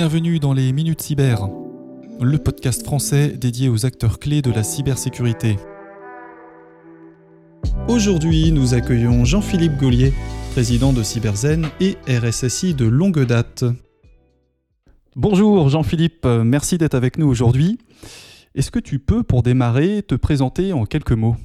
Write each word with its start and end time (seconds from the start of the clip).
Bienvenue 0.00 0.38
dans 0.38 0.54
les 0.54 0.72
Minutes 0.72 1.02
Cyber, 1.02 1.46
le 2.22 2.38
podcast 2.38 2.82
français 2.82 3.36
dédié 3.36 3.68
aux 3.68 3.84
acteurs 3.84 4.18
clés 4.18 4.40
de 4.40 4.50
la 4.50 4.62
cybersécurité. 4.62 5.58
Aujourd'hui, 7.86 8.50
nous 8.50 8.72
accueillons 8.72 9.26
Jean-Philippe 9.26 9.76
Gaulier, 9.76 10.14
président 10.52 10.94
de 10.94 11.02
Cyberzen 11.02 11.66
et 11.80 11.98
RSSI 12.08 12.72
de 12.72 12.86
longue 12.86 13.26
date. 13.26 13.66
Bonjour 15.16 15.68
Jean-Philippe, 15.68 16.24
merci 16.24 16.78
d'être 16.78 16.94
avec 16.94 17.18
nous 17.18 17.26
aujourd'hui. 17.26 17.76
Est-ce 18.54 18.70
que 18.70 18.78
tu 18.78 19.00
peux, 19.00 19.22
pour 19.22 19.42
démarrer, 19.42 20.02
te 20.02 20.14
présenter 20.14 20.72
en 20.72 20.86
quelques 20.86 21.12
mots? 21.12 21.36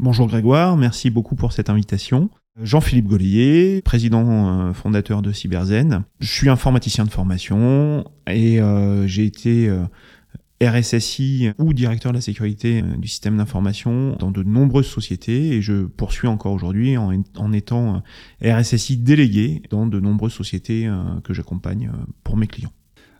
Bonjour 0.00 0.26
Grégoire, 0.26 0.76
merci 0.76 1.10
beaucoup 1.10 1.36
pour 1.36 1.52
cette 1.52 1.70
invitation. 1.70 2.28
Jean-Philippe 2.62 3.06
Gaulier, 3.06 3.80
président 3.84 4.68
euh, 4.68 4.72
fondateur 4.72 5.22
de 5.22 5.32
Cyberzen. 5.32 6.04
Je 6.20 6.30
suis 6.30 6.48
informaticien 6.48 7.04
de 7.04 7.10
formation 7.10 8.04
et 8.26 8.60
euh, 8.60 9.06
j'ai 9.06 9.24
été 9.24 9.68
euh, 9.68 9.84
RSSI 10.62 11.52
ou 11.58 11.72
directeur 11.72 12.12
de 12.12 12.18
la 12.18 12.20
sécurité 12.20 12.82
du 12.82 13.08
système 13.08 13.38
d'information 13.38 14.16
dans 14.18 14.30
de 14.30 14.42
nombreuses 14.42 14.88
sociétés 14.88 15.54
et 15.54 15.62
je 15.62 15.84
poursuis 15.86 16.28
encore 16.28 16.52
aujourd'hui 16.52 16.98
en, 16.98 17.12
en, 17.38 17.52
étant 17.52 18.02
RSSI 18.44 18.98
délégué 18.98 19.62
dans 19.70 19.86
de 19.86 19.98
nombreuses 20.00 20.34
sociétés 20.34 20.86
que 21.24 21.32
j'accompagne 21.32 21.90
pour 22.24 22.36
mes 22.36 22.46
clients. 22.46 22.72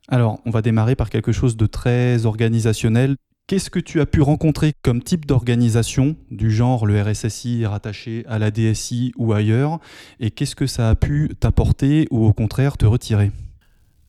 Alors, 0.09 0.41
on 0.45 0.51
va 0.51 0.61
démarrer 0.61 0.97
par 0.97 1.09
quelque 1.09 1.33
chose 1.33 1.57
de 1.57 1.65
très 1.65 2.27
organisationnel. 2.27 3.16
Qu'est-ce 3.51 3.69
que 3.69 3.81
tu 3.81 4.01
as 4.01 4.07
pu 4.07 4.21
rencontrer 4.21 4.75
comme 4.81 5.03
type 5.03 5.27
d'organisation 5.27 6.15
du 6.31 6.53
genre 6.53 6.87
le 6.87 7.03
RSSI 7.03 7.67
rattaché 7.67 8.25
à 8.29 8.39
la 8.39 8.53
DSI 8.53 9.11
ou 9.17 9.33
ailleurs 9.33 9.81
Et 10.21 10.31
qu'est-ce 10.31 10.55
que 10.55 10.69
ça 10.69 10.89
a 10.89 10.95
pu 10.95 11.33
t'apporter 11.41 12.07
ou 12.13 12.25
au 12.25 12.33
contraire 12.33 12.77
te 12.77 12.87
retirer? 12.87 13.33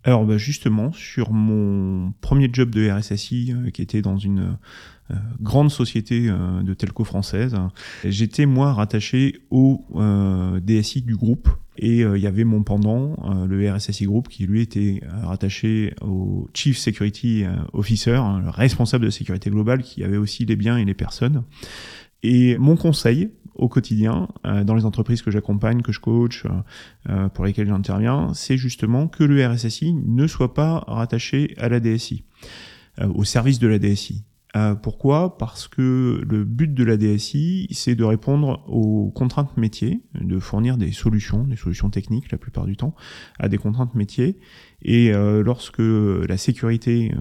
Alors 0.04 0.26
bah, 0.26 0.38
justement, 0.38 0.92
sur 0.94 1.32
mon 1.32 2.14
premier 2.22 2.50
job 2.52 2.72
de 2.72 2.90
RSSI, 2.90 3.54
euh, 3.54 3.70
qui 3.70 3.82
était 3.82 4.02
dans 4.02 4.18
une 4.18 4.58
euh, 5.12 5.16
grande 5.40 5.70
société 5.70 6.28
euh, 6.28 6.64
de 6.64 6.74
telco 6.74 7.04
française, 7.04 7.56
j'étais 8.04 8.46
moi 8.46 8.74
rattaché 8.74 9.42
au 9.52 9.86
DSI 10.62 11.02
du 11.02 11.16
groupe. 11.16 11.50
Et 11.78 12.00
il 12.02 12.18
y 12.18 12.28
avait 12.28 12.44
mon 12.44 12.62
pendant, 12.62 13.16
le 13.48 13.72
RSSI 13.72 14.06
Group, 14.06 14.28
qui 14.28 14.46
lui 14.46 14.62
était 14.62 15.02
rattaché 15.24 15.96
au 16.02 16.48
Chief 16.54 16.78
Security 16.78 17.46
Officer, 17.74 18.16
hein, 18.16 18.42
le 18.44 18.50
responsable 18.50 19.06
de 19.06 19.10
sécurité 19.10 19.50
globale, 19.50 19.82
qui 19.82 20.04
avait 20.04 20.18
aussi 20.18 20.46
les 20.46 20.56
biens 20.56 20.78
et 20.78 20.86
les 20.86 20.94
personnes. 20.94 21.44
Et 22.24 22.58
mon 22.58 22.76
conseil, 22.76 23.32
au 23.56 23.68
quotidien 23.68 24.28
euh, 24.46 24.64
dans 24.64 24.76
les 24.76 24.86
entreprises 24.86 25.22
que 25.22 25.32
j'accompagne, 25.32 25.82
que 25.82 25.92
je 25.92 26.00
coach, 26.00 26.46
euh, 26.46 26.50
euh, 27.10 27.30
pour 27.30 27.46
lesquelles 27.46 27.68
j'interviens, 27.68 28.34
c'est 28.34 28.58
justement 28.58 29.08
que 29.08 29.24
le 29.24 29.46
RSSI 29.46 29.94
ne 29.94 30.28
soit 30.28 30.54
pas 30.54 30.84
rattaché 30.88 31.54
à 31.58 31.70
la 31.70 31.80
DSI, 31.80 32.24
au 33.14 33.24
service 33.24 33.60
de 33.60 33.68
la 33.68 33.80
DSI. 33.80 34.24
pourquoi? 34.84 35.38
Parce 35.38 35.68
que 35.68 36.22
le 36.28 36.44
but 36.44 36.74
de 36.74 36.84
la 36.84 36.98
DSI, 36.98 37.68
c'est 37.72 37.96
de 37.96 38.04
répondre 38.04 38.64
aux 38.68 39.10
contraintes 39.12 39.56
métiers, 39.58 40.02
de 40.20 40.40
fournir 40.40 40.78
des 40.78 40.92
solutions, 40.92 41.46
des 41.46 41.56
solutions 41.56 41.90
techniques 41.90 42.32
la 42.32 42.38
plupart 42.38 42.66
du 42.66 42.76
temps, 42.76 42.94
à 43.40 43.48
des 43.48 43.58
contraintes 43.58 43.96
métiers. 43.96 44.40
Et 44.82 45.12
lorsque 45.14 45.80
la 45.80 46.38
sécurité 46.38 47.14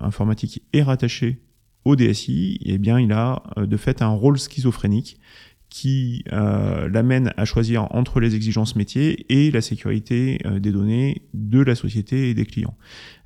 informatique 0.00 0.64
est 0.72 0.82
rattachée 0.82 1.40
au 1.84 1.96
DSI, 1.96 2.58
eh 2.64 2.78
bien, 2.78 2.98
il 2.98 3.12
a 3.12 3.42
de 3.56 3.76
fait 3.76 4.02
un 4.02 4.08
rôle 4.08 4.38
schizophrénique 4.38 5.20
qui 5.72 6.22
euh, 6.34 6.86
l'amène 6.90 7.32
à 7.38 7.46
choisir 7.46 7.86
entre 7.94 8.20
les 8.20 8.34
exigences 8.34 8.76
métiers 8.76 9.24
et 9.30 9.50
la 9.50 9.62
sécurité 9.62 10.38
euh, 10.44 10.58
des 10.58 10.70
données 10.70 11.22
de 11.32 11.62
la 11.62 11.74
société 11.74 12.28
et 12.28 12.34
des 12.34 12.44
clients. 12.44 12.76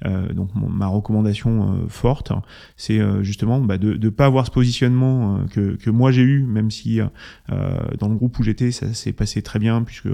Euh, 0.04 0.32
donc 0.32 0.50
ma 0.54 0.86
recommandation 0.86 1.72
euh, 1.72 1.88
forte, 1.88 2.30
c'est 2.76 3.00
euh, 3.00 3.24
justement 3.24 3.60
bah, 3.60 3.78
de 3.78 3.94
ne 3.94 4.08
pas 4.10 4.26
avoir 4.26 4.46
ce 4.46 4.52
positionnement 4.52 5.44
que, 5.50 5.74
que 5.74 5.90
moi 5.90 6.12
j'ai 6.12 6.22
eu, 6.22 6.42
même 6.42 6.70
si 6.70 7.00
dans 7.48 8.08
le 8.08 8.14
groupe 8.14 8.38
où 8.38 8.42
j'étais, 8.42 8.70
ça 8.70 8.94
s'est 8.94 9.12
passé 9.12 9.42
très 9.42 9.58
bien, 9.58 9.82
puisque 9.82 10.08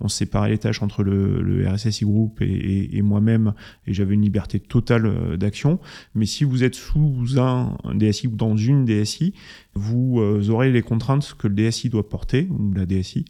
on 0.00 0.08
séparait 0.08 0.50
les 0.50 0.58
tâches 0.58 0.82
entre 0.82 1.02
le, 1.02 1.42
le 1.42 1.68
RSSI 1.68 2.04
Group 2.04 2.40
et, 2.40 2.46
et, 2.46 2.96
et 2.96 3.02
moi-même, 3.02 3.52
et 3.86 3.92
j'avais 3.92 4.14
une 4.14 4.22
liberté 4.22 4.58
totale 4.58 5.36
d'action. 5.36 5.80
Mais 6.14 6.26
si 6.26 6.44
vous 6.44 6.64
êtes 6.64 6.74
sous 6.74 7.38
un 7.38 7.76
DSI 7.94 8.28
ou 8.28 8.36
dans 8.36 8.56
une 8.56 8.84
DSI, 8.84 9.34
vous 9.74 10.20
aurez 10.50 10.70
les 10.70 10.82
contraintes 10.82 11.34
que 11.38 11.48
le 11.48 11.54
DSI 11.54 11.88
doit 11.88 12.08
porter, 12.08 12.48
ou 12.50 12.72
la 12.72 12.86
DSI, 12.86 13.24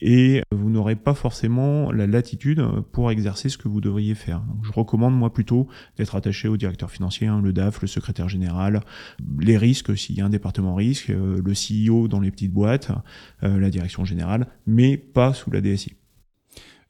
et 0.00 0.42
vous 0.52 0.70
n'aurez 0.70 0.96
pas 0.96 1.14
forcément 1.14 1.92
la 1.92 2.06
latitude 2.06 2.64
pour 2.92 3.10
exercer 3.10 3.48
ce 3.48 3.58
que 3.58 3.68
vous 3.68 3.80
devriez 3.80 4.14
faire. 4.14 4.42
je 4.62 4.72
recommande 4.72 5.16
moi 5.16 5.32
plutôt 5.32 5.68
d'être 5.96 6.14
attaché 6.14 6.48
au 6.48 6.56
directeur 6.56 6.90
financier, 6.90 7.26
hein, 7.26 7.40
le 7.42 7.52
DAF, 7.52 7.82
le 7.82 7.88
secrétaire 7.88 8.28
général, 8.28 8.80
les 9.40 9.58
risques 9.58 9.96
s'il 9.96 10.16
y 10.16 10.20
a 10.20 10.24
un 10.24 10.30
département 10.30 10.74
risque, 10.74 11.10
euh, 11.10 11.40
le 11.44 11.52
CEO 11.52 12.08
dans 12.08 12.20
les 12.20 12.30
petites 12.30 12.52
boîtes, 12.52 12.90
euh, 13.42 13.58
la 13.58 13.70
direction 13.70 14.04
générale, 14.04 14.46
mais 14.66 14.96
pas 14.96 15.34
sous 15.34 15.50
la 15.50 15.60
DSI. 15.60 15.94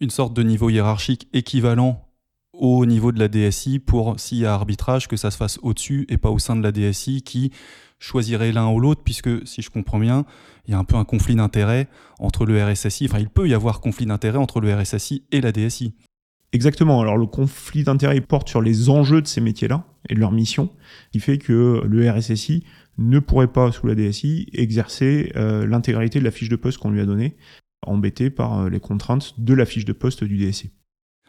Une 0.00 0.10
sorte 0.10 0.34
de 0.34 0.42
niveau 0.42 0.70
hiérarchique 0.70 1.28
équivalent 1.32 2.06
au 2.52 2.84
niveau 2.86 3.10
de 3.10 3.18
la 3.18 3.28
DSI 3.28 3.78
pour, 3.78 4.20
s'il 4.20 4.38
y 4.38 4.46
a 4.46 4.52
arbitrage, 4.52 5.08
que 5.08 5.16
ça 5.16 5.30
se 5.30 5.36
fasse 5.36 5.58
au-dessus 5.62 6.06
et 6.08 6.18
pas 6.18 6.30
au 6.30 6.38
sein 6.38 6.56
de 6.56 6.62
la 6.62 6.72
DSI 6.72 7.22
qui 7.22 7.52
choisirait 8.00 8.50
l'un 8.50 8.68
ou 8.70 8.80
l'autre, 8.80 9.02
puisque 9.04 9.46
si 9.46 9.62
je 9.62 9.70
comprends 9.70 10.00
bien, 10.00 10.24
il 10.66 10.72
y 10.72 10.74
a 10.74 10.78
un 10.78 10.84
peu 10.84 10.96
un 10.96 11.04
conflit 11.04 11.36
d'intérêts 11.36 11.86
entre 12.18 12.44
le 12.44 12.60
RSSI, 12.60 13.06
enfin 13.08 13.20
il 13.20 13.28
peut 13.28 13.48
y 13.48 13.54
avoir 13.54 13.80
conflit 13.80 14.06
d'intérêts 14.06 14.38
entre 14.38 14.60
le 14.60 14.74
RSSI 14.74 15.24
et 15.30 15.40
la 15.40 15.52
DSI. 15.52 15.94
Exactement, 16.52 17.00
alors 17.00 17.16
le 17.16 17.26
conflit 17.26 17.84
d'intérêts 17.84 18.20
porte 18.20 18.48
sur 18.48 18.60
les 18.60 18.90
enjeux 18.90 19.22
de 19.22 19.28
ces 19.28 19.40
métiers-là 19.40 19.84
et 20.08 20.14
de 20.14 20.20
leur 20.20 20.32
mission, 20.32 20.70
qui 21.12 21.20
fait 21.20 21.38
que 21.38 21.82
le 21.86 22.10
RSSI 22.10 22.64
ne 22.98 23.20
pourrait 23.20 23.52
pas, 23.52 23.70
sous 23.70 23.86
la 23.86 23.94
DSI, 23.94 24.48
exercer 24.52 25.32
euh, 25.36 25.66
l'intégralité 25.66 26.18
de 26.18 26.24
la 26.24 26.32
fiche 26.32 26.48
de 26.48 26.56
poste 26.56 26.78
qu'on 26.78 26.90
lui 26.90 27.00
a 27.00 27.06
donnée, 27.06 27.36
embêté 27.86 28.30
par 28.30 28.60
euh, 28.60 28.68
les 28.68 28.80
contraintes 28.80 29.34
de 29.38 29.54
la 29.54 29.64
fiche 29.64 29.84
de 29.84 29.92
poste 29.92 30.24
du 30.24 30.36
DSI. 30.36 30.72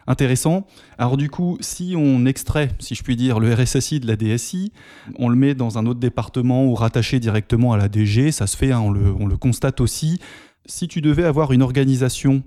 Intéressant. 0.07 0.65
Alors 0.97 1.17
du 1.17 1.29
coup, 1.29 1.57
si 1.61 1.93
on 1.97 2.25
extrait, 2.25 2.69
si 2.79 2.95
je 2.95 3.03
puis 3.03 3.15
dire, 3.15 3.39
le 3.39 3.53
RSSI 3.53 3.99
de 3.99 4.07
la 4.07 4.15
DSI, 4.15 4.71
on 5.17 5.29
le 5.29 5.35
met 5.35 5.53
dans 5.53 5.77
un 5.77 5.85
autre 5.85 5.99
département 5.99 6.65
ou 6.65 6.73
rattaché 6.73 7.19
directement 7.19 7.73
à 7.73 7.77
la 7.77 7.87
DG, 7.87 8.31
ça 8.31 8.47
se 8.47 8.57
fait, 8.57 8.71
hein, 8.71 8.79
on, 8.79 8.91
le, 8.91 9.37
constate 9.37 9.81
aussi. 9.81 10.19
Si 10.65 10.87
tu 10.87 11.01
devais 11.01 11.23
avoir 11.23 11.51
une 11.51 11.61
organisation, 11.61 12.43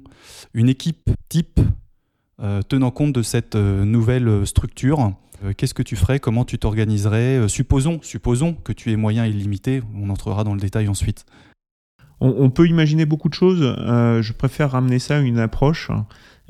une 0.53 0.69
équipe 0.69 1.11
type 1.29 1.61
euh, 2.41 2.63
tenant 2.63 2.91
compte 2.91 3.13
de 3.13 3.23
cette 3.23 3.55
euh, 3.55 3.85
nouvelle 3.85 4.47
structure, 4.47 5.13
euh, 5.45 5.53
qu'est-ce 5.57 5.75
que 5.75 5.83
tu 5.83 5.97
ferais? 5.97 6.19
Comment 6.19 6.45
tu 6.45 6.59
t'organiserais? 6.59 7.49
Supposons, 7.49 8.01
supposons 8.03 8.55
que 8.55 8.73
tu 8.73 8.91
aies 8.93 8.97
moyens 8.97 9.29
illimités. 9.29 9.83
On 9.95 10.11
entrera 10.11 10.45
dans 10.45 10.55
le 10.55 10.61
détail 10.61 10.89
ensuite. 10.89 11.25
On, 12.21 12.49
peut 12.49 12.67
imaginer 12.69 13.05
beaucoup 13.05 13.29
de 13.29 13.35
choses. 13.35 13.61
je 13.61 14.33
préfère 14.33 14.71
ramener 14.71 14.99
ça 14.99 15.19
à 15.19 15.21
une 15.21 15.39
approche 15.39 15.91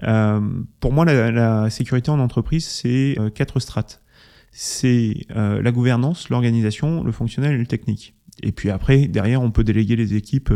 euh, 0.02 0.40
pour 0.80 0.92
moi, 0.92 1.04
la, 1.04 1.70
sécurité 1.70 2.10
en 2.10 2.18
entreprise, 2.18 2.66
c'est 2.66 3.16
euh, 3.18 3.30
quatre 3.30 3.60
strates. 3.60 4.02
C'est 4.50 5.26
euh, 5.34 5.62
la 5.62 5.72
gouvernance, 5.72 6.28
l'organisation, 6.28 7.02
le 7.02 7.12
fonctionnel 7.12 7.54
et 7.54 7.58
le 7.58 7.66
technique. 7.66 8.14
Et 8.42 8.50
puis 8.50 8.70
après, 8.70 9.06
derrière, 9.06 9.42
on 9.42 9.52
peut 9.52 9.62
déléguer 9.62 9.94
les 9.94 10.14
équipes 10.14 10.52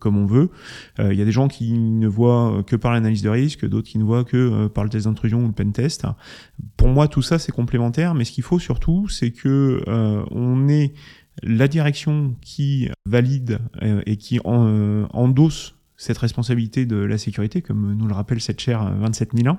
comme 0.00 0.16
on 0.18 0.26
veut. 0.26 0.50
Il 0.98 1.14
y 1.14 1.22
a 1.22 1.24
des 1.24 1.30
gens 1.30 1.46
qui 1.46 1.72
ne 1.72 2.08
voient 2.08 2.64
que 2.66 2.74
par 2.74 2.92
l'analyse 2.92 3.22
de 3.22 3.28
risque, 3.28 3.64
d'autres 3.64 3.86
qui 3.86 3.98
ne 3.98 4.02
voient 4.02 4.24
que 4.24 4.66
par 4.66 4.82
le 4.82 4.90
test 4.90 5.06
d'intrusion 5.06 5.44
ou 5.44 5.46
le 5.46 5.52
pen 5.52 5.72
test. 5.72 6.04
Pour 6.76 6.88
moi, 6.88 7.06
tout 7.06 7.22
ça, 7.22 7.38
c'est 7.38 7.52
complémentaire. 7.52 8.14
Mais 8.14 8.24
ce 8.24 8.32
qu'il 8.32 8.42
faut 8.42 8.58
surtout, 8.58 9.06
c'est 9.06 9.30
que 9.30 9.84
on 10.32 10.68
ait 10.68 10.94
la 11.44 11.68
direction 11.68 12.34
qui 12.40 12.88
valide 13.06 13.60
et 14.04 14.16
qui 14.16 14.40
endosse 14.44 15.75
cette 15.96 16.18
responsabilité 16.18 16.86
de 16.86 16.96
la 16.96 17.18
sécurité, 17.18 17.62
comme 17.62 17.94
nous 17.94 18.06
le 18.06 18.14
rappelle 18.14 18.40
cette 18.40 18.60
chaire 18.60 18.92
27 18.98 19.30
000 19.34 19.48
ans, 19.48 19.58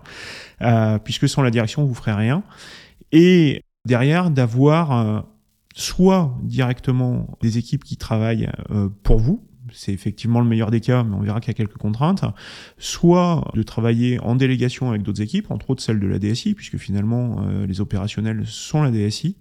euh, 0.62 1.00
puisque 1.00 1.28
sans 1.28 1.42
la 1.42 1.51
direction, 1.51 1.86
vous 1.86 1.94
ferez 1.94 2.13
rien. 2.13 2.44
Et 3.12 3.63
derrière, 3.86 4.30
d'avoir 4.30 4.92
euh, 4.92 5.22
soit 5.75 6.38
directement 6.44 7.38
des 7.42 7.57
équipes 7.57 7.84
qui 7.84 7.98
travaillent 7.98 8.50
euh, 8.72 8.89
pour 9.04 9.19
vous, 9.19 9.44
c'est 9.74 9.92
effectivement 9.92 10.39
le 10.39 10.48
meilleur 10.48 10.72
des 10.72 10.80
cas, 10.80 11.04
mais 11.04 11.16
on 11.16 11.19
verra 11.19 11.42
qu'il 11.42 11.50
y 11.50 11.51
a 11.51 11.54
quelques 11.54 11.78
contraintes, 11.78 12.24
soit 12.78 13.51
de 13.54 13.63
travailler 13.63 14.18
en 14.22 14.36
délégation 14.36 14.89
avec 14.89 15.01
d'autres 15.01 15.22
équipes, 15.22 15.51
entre 15.51 15.72
autres 15.72 15.84
celles 15.84 16.00
de 16.00 16.07
la 16.07 16.19
DSI, 16.19 16.54
puisque 16.54 16.78
finalement 16.78 17.45
les 17.68 17.81
opérationnels 17.81 18.48
sont 18.48 18.81
la 18.81 18.92
DSI. 18.92 19.36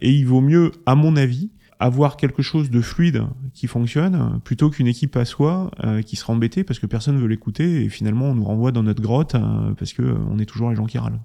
Et 0.00 0.12
il 0.12 0.24
vaut 0.24 0.40
mieux, 0.40 0.72
à 0.86 0.94
mon 0.94 1.14
avis, 1.14 1.50
avoir 1.80 2.18
quelque 2.18 2.42
chose 2.42 2.70
de 2.70 2.82
fluide 2.82 3.22
qui 3.54 3.66
fonctionne 3.66 4.40
plutôt 4.44 4.68
qu'une 4.70 4.86
équipe 4.86 5.16
à 5.16 5.24
soi 5.24 5.70
euh, 5.82 6.02
qui 6.02 6.14
sera 6.14 6.34
embêtée 6.34 6.62
parce 6.62 6.78
que 6.78 6.86
personne 6.86 7.16
ne 7.16 7.20
veut 7.20 7.26
l'écouter 7.26 7.84
et 7.84 7.88
finalement 7.88 8.26
on 8.26 8.34
nous 8.34 8.44
renvoie 8.44 8.70
dans 8.70 8.82
notre 8.82 9.02
grotte 9.02 9.34
euh, 9.34 9.72
parce 9.78 9.94
que 9.94 10.02
on 10.02 10.38
est 10.38 10.44
toujours 10.44 10.70
les 10.70 10.76
gens 10.76 10.84
qui 10.84 10.98
râlent. 10.98 11.20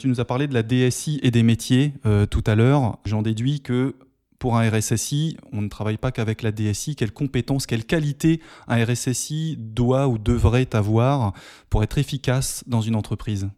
Tu 0.00 0.08
nous 0.08 0.18
as 0.18 0.24
parlé 0.24 0.48
de 0.48 0.54
la 0.54 0.62
DSI 0.62 1.20
et 1.22 1.30
des 1.30 1.42
métiers 1.42 1.92
euh, 2.06 2.24
tout 2.24 2.42
à 2.46 2.54
l'heure. 2.54 2.98
J'en 3.04 3.20
déduis 3.20 3.60
que 3.60 3.94
pour 4.38 4.56
un 4.56 4.68
RSSI, 4.68 5.36
on 5.52 5.60
ne 5.60 5.68
travaille 5.68 5.98
pas 5.98 6.10
qu'avec 6.10 6.42
la 6.42 6.50
DSI. 6.50 6.96
Quelles 6.96 7.12
compétences, 7.12 7.66
quelles 7.66 7.84
qualités 7.84 8.40
un 8.66 8.82
RSSI 8.82 9.56
doit 9.58 10.08
ou 10.08 10.18
devrait 10.18 10.74
avoir 10.74 11.34
pour 11.70 11.84
être 11.84 11.98
efficace 11.98 12.64
dans 12.66 12.80
une 12.80 12.96
entreprise? 12.96 13.50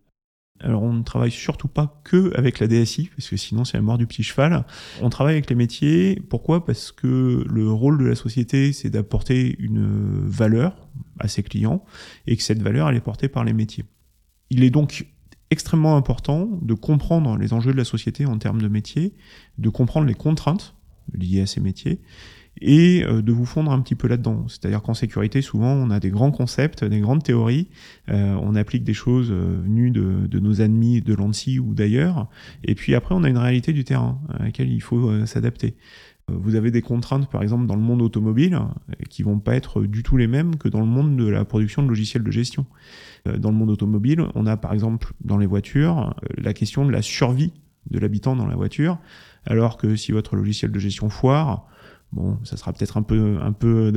Alors 0.60 0.82
on 0.82 0.92
ne 0.92 1.02
travaille 1.02 1.32
surtout 1.32 1.68
pas 1.68 2.00
que 2.04 2.32
avec 2.36 2.60
la 2.60 2.68
DSI, 2.68 3.10
parce 3.16 3.28
que 3.28 3.36
sinon 3.36 3.64
c'est 3.64 3.76
la 3.76 3.82
mort 3.82 3.98
du 3.98 4.06
petit 4.06 4.22
cheval. 4.22 4.64
On 5.02 5.10
travaille 5.10 5.34
avec 5.34 5.50
les 5.50 5.56
métiers. 5.56 6.22
Pourquoi? 6.28 6.64
Parce 6.64 6.92
que 6.92 7.44
le 7.48 7.70
rôle 7.70 7.98
de 7.98 8.04
la 8.04 8.14
société, 8.14 8.72
c'est 8.72 8.90
d'apporter 8.90 9.56
une 9.58 10.26
valeur 10.26 10.88
à 11.18 11.28
ses 11.28 11.42
clients, 11.42 11.84
et 12.26 12.36
que 12.36 12.42
cette 12.42 12.62
valeur, 12.62 12.88
elle 12.88 12.96
est 12.96 13.00
portée 13.00 13.28
par 13.28 13.44
les 13.44 13.52
métiers. 13.52 13.84
Il 14.50 14.62
est 14.62 14.70
donc 14.70 15.06
extrêmement 15.50 15.96
important 15.96 16.48
de 16.62 16.74
comprendre 16.74 17.36
les 17.36 17.52
enjeux 17.52 17.72
de 17.72 17.76
la 17.76 17.84
société 17.84 18.24
en 18.26 18.38
termes 18.38 18.62
de 18.62 18.68
métiers, 18.68 19.14
de 19.58 19.68
comprendre 19.68 20.06
les 20.06 20.14
contraintes 20.14 20.74
liées 21.12 21.42
à 21.42 21.46
ces 21.46 21.60
métiers, 21.60 22.00
et 22.64 23.04
euh, 23.04 23.20
de 23.20 23.30
vous 23.30 23.44
fondre 23.44 23.70
un 23.70 23.80
petit 23.80 23.94
peu 23.94 24.08
là-dedans. 24.08 24.46
C'est-à-dire 24.48 24.82
qu'en 24.82 24.94
sécurité, 24.94 25.42
souvent, 25.42 25.72
on 25.72 25.90
a 25.90 26.00
des 26.00 26.08
grands 26.08 26.30
concepts, 26.30 26.82
des 26.82 27.00
grandes 27.00 27.22
théories, 27.22 27.68
euh, 28.08 28.34
on 28.42 28.54
applique 28.54 28.84
des 28.84 28.94
choses 28.94 29.30
euh, 29.30 29.60
venues 29.62 29.90
de, 29.90 30.26
de, 30.26 30.38
nos 30.40 30.54
ennemis 30.54 31.02
de 31.02 31.14
l'ANSI 31.14 31.58
ou 31.58 31.74
d'ailleurs, 31.74 32.28
et 32.64 32.74
puis 32.74 32.94
après, 32.94 33.14
on 33.14 33.22
a 33.22 33.28
une 33.28 33.38
réalité 33.38 33.72
du 33.74 33.84
terrain 33.84 34.18
à 34.32 34.44
laquelle 34.44 34.72
il 34.72 34.80
faut 34.80 35.26
s'adapter. 35.26 35.76
Vous 36.28 36.54
avez 36.54 36.70
des 36.70 36.80
contraintes, 36.80 37.28
par 37.28 37.42
exemple, 37.42 37.66
dans 37.66 37.76
le 37.76 37.82
monde 37.82 38.00
automobile, 38.00 38.58
qui 39.10 39.22
vont 39.22 39.38
pas 39.38 39.54
être 39.54 39.82
du 39.82 40.02
tout 40.02 40.16
les 40.16 40.26
mêmes 40.26 40.56
que 40.56 40.68
dans 40.68 40.80
le 40.80 40.86
monde 40.86 41.16
de 41.16 41.28
la 41.28 41.44
production 41.44 41.82
de 41.82 41.88
logiciels 41.88 42.22
de 42.22 42.30
gestion. 42.30 42.64
Dans 43.26 43.50
le 43.50 43.56
monde 43.56 43.68
automobile, 43.68 44.24
on 44.34 44.46
a, 44.46 44.56
par 44.56 44.72
exemple, 44.72 45.12
dans 45.22 45.36
les 45.36 45.46
voitures, 45.46 46.14
la 46.38 46.54
question 46.54 46.86
de 46.86 46.90
la 46.90 47.02
survie 47.02 47.52
de 47.90 47.98
l'habitant 47.98 48.36
dans 48.36 48.46
la 48.46 48.56
voiture, 48.56 48.98
alors 49.44 49.76
que 49.76 49.96
si 49.96 50.12
votre 50.12 50.36
logiciel 50.36 50.72
de 50.72 50.78
gestion 50.78 51.10
foire, 51.10 51.66
Bon, 52.14 52.38
ça 52.44 52.56
sera 52.56 52.72
peut-être 52.72 52.96
un 52.96 53.02
peu, 53.02 53.38
un 53.42 53.52
peu 53.52 53.90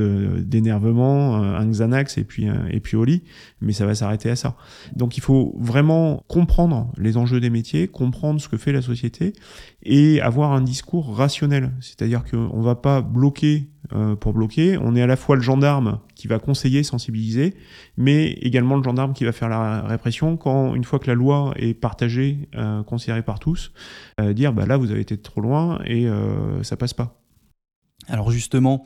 d'énervement, 0.44 1.36
un 1.36 1.66
Xanax 1.66 2.18
et 2.18 2.24
puis, 2.24 2.48
et 2.70 2.80
puis 2.80 2.96
au 2.96 3.04
lit, 3.04 3.22
mais 3.60 3.72
ça 3.72 3.86
va 3.86 3.94
s'arrêter 3.94 4.28
à 4.28 4.36
ça. 4.36 4.56
Donc 4.96 5.16
il 5.16 5.20
faut 5.20 5.54
vraiment 5.58 6.24
comprendre 6.26 6.92
les 6.98 7.16
enjeux 7.16 7.38
des 7.38 7.50
métiers, 7.50 7.86
comprendre 7.86 8.40
ce 8.40 8.48
que 8.48 8.56
fait 8.56 8.72
la 8.72 8.82
société 8.82 9.34
et 9.84 10.20
avoir 10.20 10.52
un 10.52 10.60
discours 10.60 11.16
rationnel. 11.16 11.72
C'est-à-dire 11.80 12.24
qu'on 12.24 12.58
ne 12.58 12.64
va 12.64 12.74
pas 12.74 13.00
bloquer 13.00 13.68
euh, 13.94 14.16
pour 14.16 14.34
bloquer. 14.34 14.76
On 14.76 14.94
est 14.94 15.02
à 15.02 15.06
la 15.06 15.16
fois 15.16 15.36
le 15.36 15.42
gendarme 15.42 16.00
qui 16.14 16.28
va 16.28 16.38
conseiller, 16.38 16.82
sensibiliser, 16.82 17.54
mais 17.96 18.32
également 18.32 18.76
le 18.76 18.82
gendarme 18.82 19.14
qui 19.14 19.24
va 19.24 19.32
faire 19.32 19.48
la 19.48 19.82
répression 19.82 20.36
quand, 20.36 20.74
une 20.74 20.84
fois 20.84 20.98
que 20.98 21.06
la 21.06 21.14
loi 21.14 21.54
est 21.56 21.72
partagée, 21.74 22.48
euh, 22.56 22.82
considérée 22.82 23.22
par 23.22 23.38
tous, 23.38 23.72
euh, 24.20 24.34
dire 24.34 24.52
bah 24.52 24.66
là 24.66 24.76
vous 24.76 24.90
avez 24.90 25.00
été 25.00 25.16
trop 25.16 25.40
loin 25.40 25.80
et 25.86 26.06
ça 26.62 26.76
passe 26.76 26.92
pas. 26.92 27.18
Alors 28.08 28.30
justement, 28.30 28.84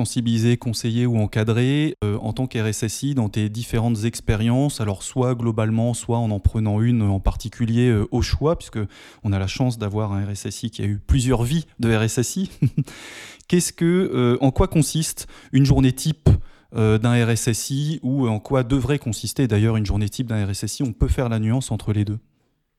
sensibiliser, 0.00 0.56
conseiller 0.56 1.04
ou 1.04 1.18
encadrer 1.18 1.94
euh, 2.04 2.16
en 2.22 2.32
tant 2.32 2.46
qu'RSSI 2.46 3.14
dans 3.14 3.28
tes 3.28 3.50
différentes 3.50 4.04
expériences, 4.04 4.80
alors 4.80 5.02
soit 5.02 5.34
globalement, 5.34 5.92
soit 5.92 6.18
en 6.18 6.30
en 6.30 6.40
prenant 6.40 6.80
une 6.80 7.02
en 7.02 7.20
particulier 7.20 7.88
euh, 7.88 8.08
au 8.10 8.22
choix, 8.22 8.56
puisque 8.56 8.78
on 9.24 9.32
a 9.32 9.38
la 9.38 9.46
chance 9.46 9.78
d'avoir 9.78 10.12
un 10.12 10.24
RSSI 10.24 10.70
qui 10.70 10.82
a 10.82 10.86
eu 10.86 10.98
plusieurs 10.98 11.42
vies 11.42 11.66
de 11.80 11.94
RSSI. 11.94 12.50
Qu'est-ce 13.48 13.74
que, 13.74 13.84
euh, 13.84 14.38
en 14.40 14.50
quoi 14.52 14.68
consiste 14.68 15.26
une 15.52 15.66
journée 15.66 15.92
type 15.92 16.30
d'un 16.72 17.26
RSSI 17.26 17.98
ou 18.04 18.28
en 18.28 18.38
quoi 18.38 18.62
devrait 18.62 19.00
consister 19.00 19.48
d'ailleurs 19.48 19.76
une 19.76 19.84
journée 19.84 20.08
type 20.08 20.28
d'un 20.28 20.46
RSSI 20.46 20.84
On 20.84 20.92
peut 20.92 21.08
faire 21.08 21.28
la 21.28 21.40
nuance 21.40 21.72
entre 21.72 21.92
les 21.92 22.04
deux. 22.04 22.20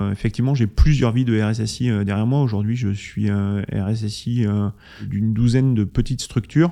Euh, 0.01 0.11
effectivement, 0.11 0.55
j'ai 0.55 0.67
plusieurs 0.67 1.11
vies 1.11 1.25
de 1.25 1.39
RSSI 1.39 1.89
euh, 1.89 2.03
derrière 2.03 2.27
moi. 2.27 2.41
Aujourd'hui, 2.41 2.75
je 2.75 2.89
suis 2.89 3.29
RSSI 3.31 4.45
euh, 4.45 4.69
d'une 5.01 5.33
douzaine 5.33 5.73
de 5.73 5.83
petites 5.83 6.21
structures. 6.21 6.71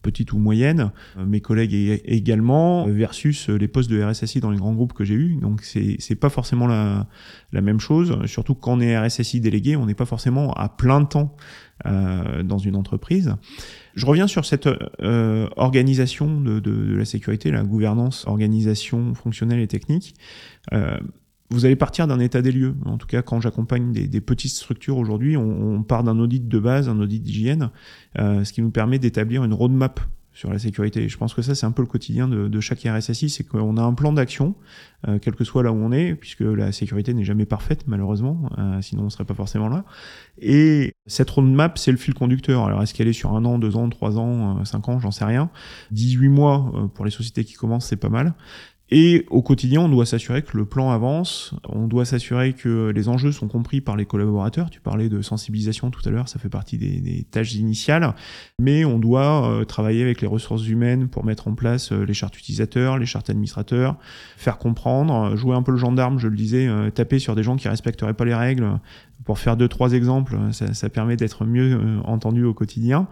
petites 0.00 0.32
ou 0.32 0.38
moyennes, 0.38 0.92
mes 1.18 1.40
collègues 1.40 1.74
également, 2.04 2.86
versus 2.86 3.50
les 3.50 3.68
postes 3.68 3.90
de 3.90 4.02
RSSI 4.02 4.40
dans 4.40 4.50
les 4.50 4.56
grands 4.56 4.72
groupes 4.72 4.94
que 4.94 5.04
j'ai 5.04 5.14
eus. 5.14 5.36
Donc 5.36 5.62
c'est 5.62 6.14
pas 6.14 6.30
forcément 6.30 6.66
la, 6.66 7.60
même 7.60 7.80
chose, 7.80 8.24
surtout 8.24 8.54
quand 8.54 8.78
on 8.78 8.80
est 8.80 8.96
RSSI 8.96 9.40
délégué, 9.40 9.76
on 9.76 9.84
n'est 9.84 9.96
pas 9.96 10.06
forcément 10.06 10.54
à 10.54 10.70
plein 10.70 11.04
temps 11.04 11.36
dans 11.84 12.58
une 12.58 12.76
entreprise. 12.76 13.34
Je 13.96 14.06
reviens 14.06 14.28
sur 14.28 14.46
cette 14.46 14.68
organisation 15.56 16.40
de, 16.40 16.94
la 16.96 17.04
sécurité, 17.04 17.50
la 17.50 17.64
gouvernance, 17.64 18.24
organisation 18.26 19.14
fonctionnelle 19.14 19.60
et 19.60 19.68
technique 19.68 20.14
vous 21.50 21.64
allez 21.64 21.76
partir 21.76 22.06
d'un 22.06 22.18
état 22.20 22.42
des 22.42 22.52
lieux. 22.52 22.74
En 22.84 22.98
tout 22.98 23.06
cas, 23.06 23.22
quand 23.22 23.40
j'accompagne 23.40 23.92
des, 23.92 24.20
petites 24.20 24.52
structures 24.52 24.98
aujourd'hui, 24.98 25.36
on, 25.36 25.82
part 25.82 26.04
d'un 26.04 26.18
audit 26.18 26.46
de 26.46 26.58
base, 26.58 26.88
un 26.88 27.00
audit 27.00 27.22
d'hygiène, 27.22 27.70
euh, 28.18 28.44
ce 28.44 28.52
qui 28.52 28.60
nous 28.60 28.70
permet 28.70 28.98
d'établir 28.98 29.44
une 29.44 29.54
roadmap 29.54 30.00
sur 30.34 30.52
la 30.52 30.58
sécurité. 30.60 31.08
je 31.08 31.18
pense 31.18 31.34
que 31.34 31.42
ça, 31.42 31.56
c'est 31.56 31.66
un 31.66 31.72
peu 31.72 31.82
le 31.82 31.88
quotidien 31.88 32.28
de, 32.28 32.60
chaque 32.60 32.86
RSSI, 32.86 33.28
c'est 33.28 33.42
qu'on 33.42 33.76
a 33.76 33.82
un 33.82 33.94
plan 33.94 34.12
d'action, 34.12 34.54
euh, 35.08 35.18
quel 35.20 35.34
que 35.34 35.42
soit 35.42 35.64
là 35.64 35.72
où 35.72 35.74
on 35.74 35.90
est, 35.90 36.14
puisque 36.14 36.42
la 36.42 36.70
sécurité 36.70 37.12
n'est 37.12 37.24
jamais 37.24 37.44
parfaite, 37.44 37.84
malheureusement, 37.88 38.48
euh, 38.56 38.80
sinon 38.80 39.04
on 39.04 39.10
serait 39.10 39.24
pas 39.24 39.34
forcément 39.34 39.68
là. 39.68 39.84
Et 40.40 40.92
cette 41.06 41.28
roadmap, 41.30 41.76
c'est 41.76 41.90
le 41.90 41.96
fil 41.96 42.14
conducteur. 42.14 42.66
Alors, 42.66 42.82
est-ce 42.82 42.94
qu'elle 42.94 43.08
est 43.08 43.12
sur 43.12 43.34
un 43.34 43.44
an, 43.46 43.58
deux 43.58 43.74
ans, 43.74 43.88
trois 43.88 44.16
ans, 44.16 44.64
cinq 44.64 44.88
ans, 44.88 45.00
j'en 45.00 45.10
sais 45.10 45.24
rien. 45.24 45.50
18 45.90 46.28
mois 46.28 46.90
pour 46.94 47.04
les 47.04 47.10
sociétés 47.10 47.42
qui 47.42 47.54
commencent, 47.54 47.86
c'est 47.86 47.96
pas 47.96 48.10
mal. 48.10 48.34
Et 48.90 49.26
au 49.28 49.42
quotidien, 49.42 49.82
on 49.82 49.88
doit 49.88 50.06
s'assurer 50.06 50.40
que 50.40 50.56
le 50.56 50.64
plan 50.64 50.90
avance, 50.90 51.54
on 51.68 51.86
doit 51.86 52.06
s'assurer 52.06 52.54
que 52.54 52.88
les 52.88 53.08
enjeux 53.10 53.32
sont 53.32 53.46
compris 53.46 53.82
par 53.82 53.96
les 53.96 54.06
collaborateurs. 54.06 54.70
Tu 54.70 54.80
parlais 54.80 55.10
de 55.10 55.20
sensibilisation 55.20 55.90
tout 55.90 56.00
à 56.06 56.10
l'heure, 56.10 56.28
ça 56.28 56.38
fait 56.38 56.48
partie 56.48 56.78
des, 56.78 57.26
tâches 57.30 57.54
initiales, 57.54 58.14
mais 58.58 58.86
on 58.86 58.98
doit 58.98 59.46
euh, 59.46 59.64
travailler 59.64 60.02
avec 60.02 60.22
les 60.22 60.26
ressources 60.26 60.66
humaines 60.66 61.08
pour 61.08 61.24
mettre 61.24 61.48
en 61.48 61.54
place 61.54 61.92
euh, 61.92 62.04
les 62.04 62.14
chartes 62.14 62.38
utilisateurs, 62.38 62.96
les 62.96 63.04
chartes 63.04 63.28
administrateurs, 63.28 63.96
faire 64.38 64.56
comprendre, 64.56 65.36
jouer 65.36 65.54
un 65.54 65.62
peu 65.62 65.72
le 65.72 65.78
gendarme, 65.78 66.18
je 66.18 66.28
le 66.28 66.36
disais, 66.36 66.66
euh, 66.66 66.90
taper 66.90 67.18
sur 67.18 67.34
des 67.34 67.42
gens 67.42 67.56
qui 67.56 67.68
respecteraient 67.68 68.14
pas 68.14 68.24
les 68.24 68.34
règles. 68.34 68.78
Pour 69.24 69.38
faire 69.38 69.58
deux 69.58 69.68
trois 69.68 69.92
exemples, 69.92 70.38
ça, 70.52 70.72
ça 70.72 70.88
permet 70.88 71.16
d'être 71.16 71.44
mieux 71.44 72.00
entendu 72.04 72.44
au 72.44 72.54
quotidien. 72.54 73.08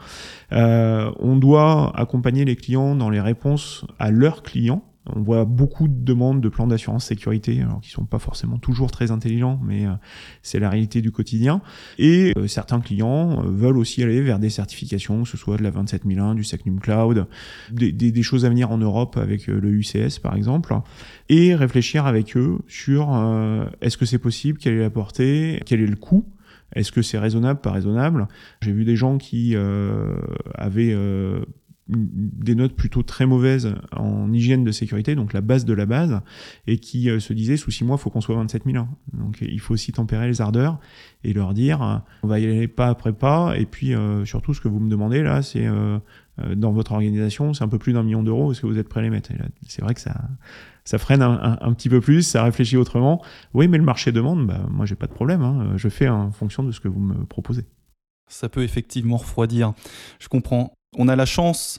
on 0.52 1.36
doit 1.36 1.92
accompagner 1.98 2.44
les 2.44 2.56
clients 2.56 2.94
dans 2.94 3.10
les 3.10 3.20
réponses 3.20 3.84
à 3.98 4.10
leurs 4.10 4.42
clients 4.42 4.82
on 5.14 5.20
voit 5.20 5.44
beaucoup 5.44 5.88
de 5.88 6.04
demandes 6.04 6.40
de 6.40 6.48
plans 6.48 6.66
d'assurance 6.66 7.04
sécurité, 7.04 7.60
alors 7.62 7.80
qui 7.80 7.90
sont 7.90 8.04
pas 8.04 8.18
forcément 8.18 8.58
toujours 8.58 8.90
très 8.90 9.10
intelligents, 9.10 9.60
mais 9.64 9.86
euh, 9.86 9.92
c'est 10.42 10.58
la 10.58 10.70
réalité 10.70 11.00
du 11.00 11.12
quotidien. 11.12 11.60
Et 11.98 12.32
euh, 12.36 12.46
certains 12.46 12.80
clients 12.80 13.44
euh, 13.44 13.48
veulent 13.48 13.78
aussi 13.78 14.02
aller 14.02 14.20
vers 14.20 14.38
des 14.38 14.50
certifications, 14.50 15.22
que 15.22 15.28
ce 15.28 15.36
soit 15.36 15.56
de 15.56 15.62
la 15.62 15.70
27001, 15.70 16.34
du 16.34 16.44
Secnum 16.44 16.80
Cloud, 16.80 17.26
des, 17.70 18.22
choses 18.22 18.44
à 18.44 18.48
venir 18.48 18.70
en 18.70 18.78
Europe 18.78 19.16
avec 19.18 19.46
le 19.46 19.70
UCS 19.70 20.18
par 20.20 20.34
exemple, 20.34 20.74
et 21.28 21.54
réfléchir 21.54 22.06
avec 22.06 22.36
eux 22.36 22.58
sur 22.66 23.10
est-ce 23.80 23.96
que 23.96 24.04
c'est 24.04 24.18
possible, 24.18 24.58
quelle 24.58 24.74
est 24.74 24.80
la 24.80 24.90
portée, 24.90 25.60
quel 25.64 25.80
est 25.80 25.86
le 25.86 25.96
coût 25.96 26.24
est-ce 26.74 26.90
que 26.90 27.00
c'est 27.00 27.18
raisonnable, 27.18 27.60
pas 27.60 27.70
raisonnable 27.70 28.26
J'ai 28.60 28.72
vu 28.72 28.84
des 28.84 28.96
gens 28.96 29.18
qui 29.18 29.54
avaient 30.54 30.94
des 31.88 32.56
notes 32.56 32.74
plutôt 32.74 33.02
très 33.02 33.26
mauvaises 33.26 33.74
en 33.92 34.32
hygiène 34.32 34.64
de 34.64 34.72
sécurité, 34.72 35.14
donc 35.14 35.32
la 35.32 35.40
base 35.40 35.64
de 35.64 35.72
la 35.72 35.86
base, 35.86 36.20
et 36.66 36.78
qui 36.78 37.08
euh, 37.08 37.20
se 37.20 37.32
disaient 37.32 37.56
sous 37.56 37.70
six 37.70 37.84
mois, 37.84 37.96
il 37.96 38.02
faut 38.02 38.10
qu'on 38.10 38.20
soit 38.20 38.34
27 38.34 38.64
000. 38.66 38.86
Donc 39.12 39.38
il 39.40 39.60
faut 39.60 39.74
aussi 39.74 39.92
tempérer 39.92 40.26
les 40.26 40.40
ardeurs 40.40 40.80
et 41.22 41.32
leur 41.32 41.54
dire, 41.54 41.82
euh, 41.82 41.96
on 42.24 42.28
va 42.28 42.40
y 42.40 42.44
aller 42.44 42.66
pas 42.66 42.88
après 42.88 43.12
pas, 43.12 43.56
et 43.56 43.66
puis 43.66 43.94
euh, 43.94 44.24
surtout 44.24 44.52
ce 44.52 44.60
que 44.60 44.68
vous 44.68 44.80
me 44.80 44.90
demandez 44.90 45.22
là, 45.22 45.42
c'est 45.42 45.66
dans 46.54 46.70
votre 46.70 46.92
organisation, 46.92 47.54
c'est 47.54 47.64
un 47.64 47.68
peu 47.68 47.78
plus 47.78 47.94
d'un 47.94 48.02
million 48.02 48.22
d'euros, 48.22 48.52
est-ce 48.52 48.60
que 48.60 48.66
vous 48.66 48.78
êtes 48.78 48.88
prêt 48.88 49.00
à 49.00 49.02
les 49.02 49.10
mettre? 49.10 49.30
C'est 49.66 49.80
vrai 49.80 49.94
que 49.94 50.00
ça, 50.00 50.14
ça 50.84 50.98
freine 50.98 51.22
un, 51.22 51.72
petit 51.72 51.88
peu 51.88 52.02
plus, 52.02 52.22
ça 52.22 52.44
réfléchit 52.44 52.76
autrement. 52.76 53.22
Oui, 53.54 53.68
mais 53.68 53.78
le 53.78 53.84
marché 53.84 54.12
demande, 54.12 54.46
bah, 54.46 54.60
moi 54.70 54.84
j'ai 54.84 54.96
pas 54.96 55.06
de 55.06 55.12
problème, 55.12 55.42
hein, 55.42 55.72
je 55.76 55.88
fais 55.88 56.08
en 56.08 56.30
fonction 56.32 56.62
de 56.62 56.72
ce 56.72 56.80
que 56.80 56.88
vous 56.88 57.00
me 57.00 57.24
proposez. 57.24 57.64
Ça 58.28 58.48
peut 58.48 58.64
effectivement 58.64 59.16
refroidir. 59.16 59.72
Je 60.18 60.28
comprends. 60.28 60.75
On 60.94 61.08
a 61.08 61.16
la 61.16 61.26
chance 61.26 61.78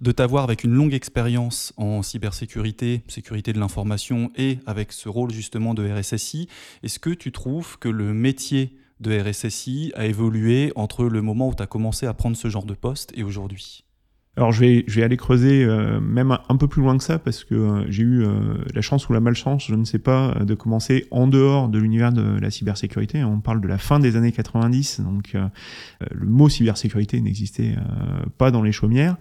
de 0.00 0.12
t'avoir 0.12 0.44
avec 0.44 0.64
une 0.64 0.72
longue 0.72 0.92
expérience 0.92 1.72
en 1.76 2.02
cybersécurité, 2.02 3.02
sécurité 3.08 3.52
de 3.52 3.58
l'information 3.58 4.30
et 4.36 4.58
avec 4.66 4.92
ce 4.92 5.08
rôle 5.08 5.32
justement 5.32 5.74
de 5.74 5.88
RSSI. 5.88 6.48
Est-ce 6.82 6.98
que 6.98 7.10
tu 7.10 7.32
trouves 7.32 7.78
que 7.78 7.88
le 7.88 8.12
métier 8.12 8.76
de 9.00 9.18
RSSI 9.18 9.92
a 9.94 10.06
évolué 10.06 10.72
entre 10.76 11.04
le 11.04 11.22
moment 11.22 11.48
où 11.48 11.54
tu 11.54 11.62
as 11.62 11.66
commencé 11.66 12.06
à 12.06 12.14
prendre 12.14 12.36
ce 12.36 12.48
genre 12.48 12.66
de 12.66 12.74
poste 12.74 13.12
et 13.14 13.22
aujourd'hui? 13.22 13.84
Alors 14.38 14.52
je 14.52 14.60
vais, 14.60 14.84
je 14.86 15.00
vais 15.00 15.02
aller 15.02 15.16
creuser 15.16 15.64
euh, 15.64 15.98
même 15.98 16.38
un, 16.48 16.56
peu 16.56 16.68
plus 16.68 16.80
loin 16.80 16.96
que 16.96 17.02
ça 17.02 17.18
parce 17.18 17.42
que 17.42 17.56
euh, 17.56 17.84
j'ai 17.90 18.04
eu 18.04 18.22
euh, 18.22 18.54
la 18.72 18.80
chance 18.82 19.08
ou 19.08 19.12
la 19.12 19.18
malchance, 19.18 19.66
je 19.66 19.74
ne 19.74 19.84
sais 19.84 19.98
pas, 19.98 20.32
de 20.46 20.54
commencer 20.54 21.08
en 21.10 21.26
dehors 21.26 21.68
de 21.68 21.76
l'univers 21.80 22.12
de 22.12 22.38
la 22.38 22.48
cybersécurité. 22.48 23.24
On 23.24 23.40
parle 23.40 23.60
de 23.60 23.66
la 23.66 23.78
fin 23.78 23.98
des 23.98 24.14
années 24.14 24.30
90, 24.30 25.00
donc 25.00 25.34
le 25.34 26.26
mot 26.26 26.48
cybersécurité 26.48 27.20
n'existait 27.20 27.74
pas 28.36 28.52
dans 28.52 28.62
les 28.62 28.70
chaumières. 28.70 29.16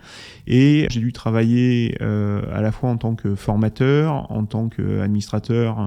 Et 0.46 0.86
j'ai 0.92 1.00
dû 1.00 1.12
travailler 1.14 2.00
à 2.00 2.62
la 2.62 2.72
fois 2.72 2.90
en 2.90 2.98
tant 2.98 3.16
que 3.16 3.34
formateur, 3.34 4.32
en 4.32 4.46
tant 4.46 4.70
qu'administrateur 4.70 5.78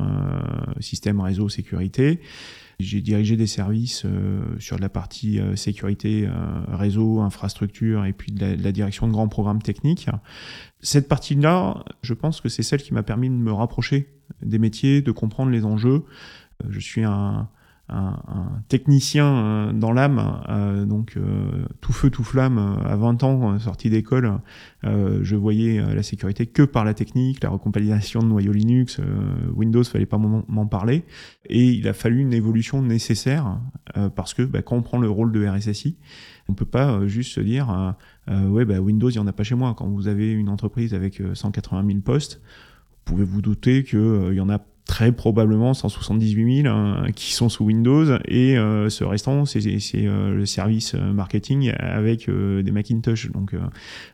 système 0.81 1.21
réseau 1.21 1.49
sécurité. 1.49 2.21
J'ai 2.81 3.01
dirigé 3.01 3.37
des 3.37 3.47
services 3.47 4.03
euh, 4.05 4.41
sur 4.59 4.79
la 4.79 4.89
partie 4.89 5.39
euh, 5.39 5.55
sécurité, 5.55 6.27
euh, 6.27 6.33
réseau, 6.69 7.21
infrastructure 7.21 8.05
et 8.07 8.13
puis 8.13 8.33
de 8.33 8.57
la, 8.63 8.73
direction 8.73 9.07
de 9.07 9.13
grands 9.13 9.29
programmes 9.29 9.63
techniques. 9.63 10.09
Cette 10.81 11.09
partie-là, 11.09 11.85
je 12.03 12.15
pense 12.15 12.41
que 12.41 12.49
c'est 12.49 12.63
celle 12.63 12.83
qui 12.83 12.95
m'a 12.95 13.03
permis 13.03 13.29
de 13.29 13.35
me 13.35 13.53
rapprocher 13.53 14.09
des 14.43 14.59
métiers, 14.59 15.03
de 15.03 15.13
comprendre 15.13 15.51
les 15.51 15.65
enjeux. 15.65 16.05
Je 16.69 16.81
suis 16.81 17.05
un, 17.05 17.49
un, 17.91 18.63
technicien 18.69 19.27
euh, 19.27 19.73
dans 19.73 19.93
l'âme, 19.93 20.43
euh, 20.49 20.85
donc 20.85 21.15
euh, 21.17 21.65
tout 21.81 21.93
feu, 21.93 22.11
tout 22.11 22.25
flamme, 22.25 22.79
à 22.85 22.97
20 22.97 23.23
ans, 23.25 23.59
sorti 23.59 23.91
d'école, 23.91 24.41
je 24.83 25.37
voyais 25.37 25.83
la 25.95 26.03
sécurité 26.03 26.47
que 26.47 26.63
par 26.63 26.85
la 26.85 26.95
technique, 26.95 27.43
la 27.43 27.51
recompilation 27.51 28.21
de 28.21 28.27
noyaux 28.27 28.53
Linux, 28.53 29.01
Windows, 29.55 29.85
fallait 29.85 30.07
pas 30.07 30.19
m'en 30.19 30.67
parler, 30.67 31.05
et 31.47 31.69
il 31.71 31.89
a 31.89 31.93
fallu 31.93 32.21
une 32.21 32.33
évolution 32.33 32.83
nécessaire, 32.83 33.61
parce 34.15 34.35
que 34.35 34.43
bah, 34.43 34.63
quand 34.63 34.77
on 34.77 34.83
prend 34.83 34.99
le 34.99 35.11
rôle 35.11 35.33
de 35.33 35.47
RSSI, 35.47 35.97
on 36.49 36.55
peut 36.55 36.65
pas 36.65 37.07
juste 37.07 37.33
se 37.33 37.41
dire, 37.41 37.95
ouais, 38.29 38.65
bah, 38.65 38.81
Windows, 38.81 39.11
il 39.11 39.15
n'y 39.15 39.19
en 39.19 39.27
a 39.27 39.33
pas 39.33 39.45
chez 39.45 39.55
moi. 39.55 39.75
Quand 39.77 39.89
vous 39.89 40.09
avez 40.09 40.33
une 40.33 40.49
entreprise 40.49 40.95
avec 40.95 41.23
180 41.35 41.87
000 41.87 42.01
postes, 42.01 42.41
vous 42.45 43.17
pouvez 43.17 43.25
vous 43.25 43.43
douter 43.43 43.85
qu'il 43.85 44.33
y 44.33 44.41
en 44.41 44.49
a 44.49 44.61
très 44.91 45.13
probablement 45.13 45.73
178 45.73 46.63
000 46.63 46.69
hein, 46.75 47.07
qui 47.15 47.33
sont 47.33 47.49
sous 47.49 47.65
Windows 47.65 48.19
et 48.27 48.59
euh, 48.59 48.89
ce 48.89 49.05
restant 49.05 49.45
c'est 49.45 49.61
euh, 49.95 50.35
le 50.35 50.47
service 50.47 50.97
euh, 50.97 51.13
marketing 51.13 51.71
avec 51.79 52.29
des 52.29 52.73
Macintosh. 52.73 53.31
Donc 53.31 53.55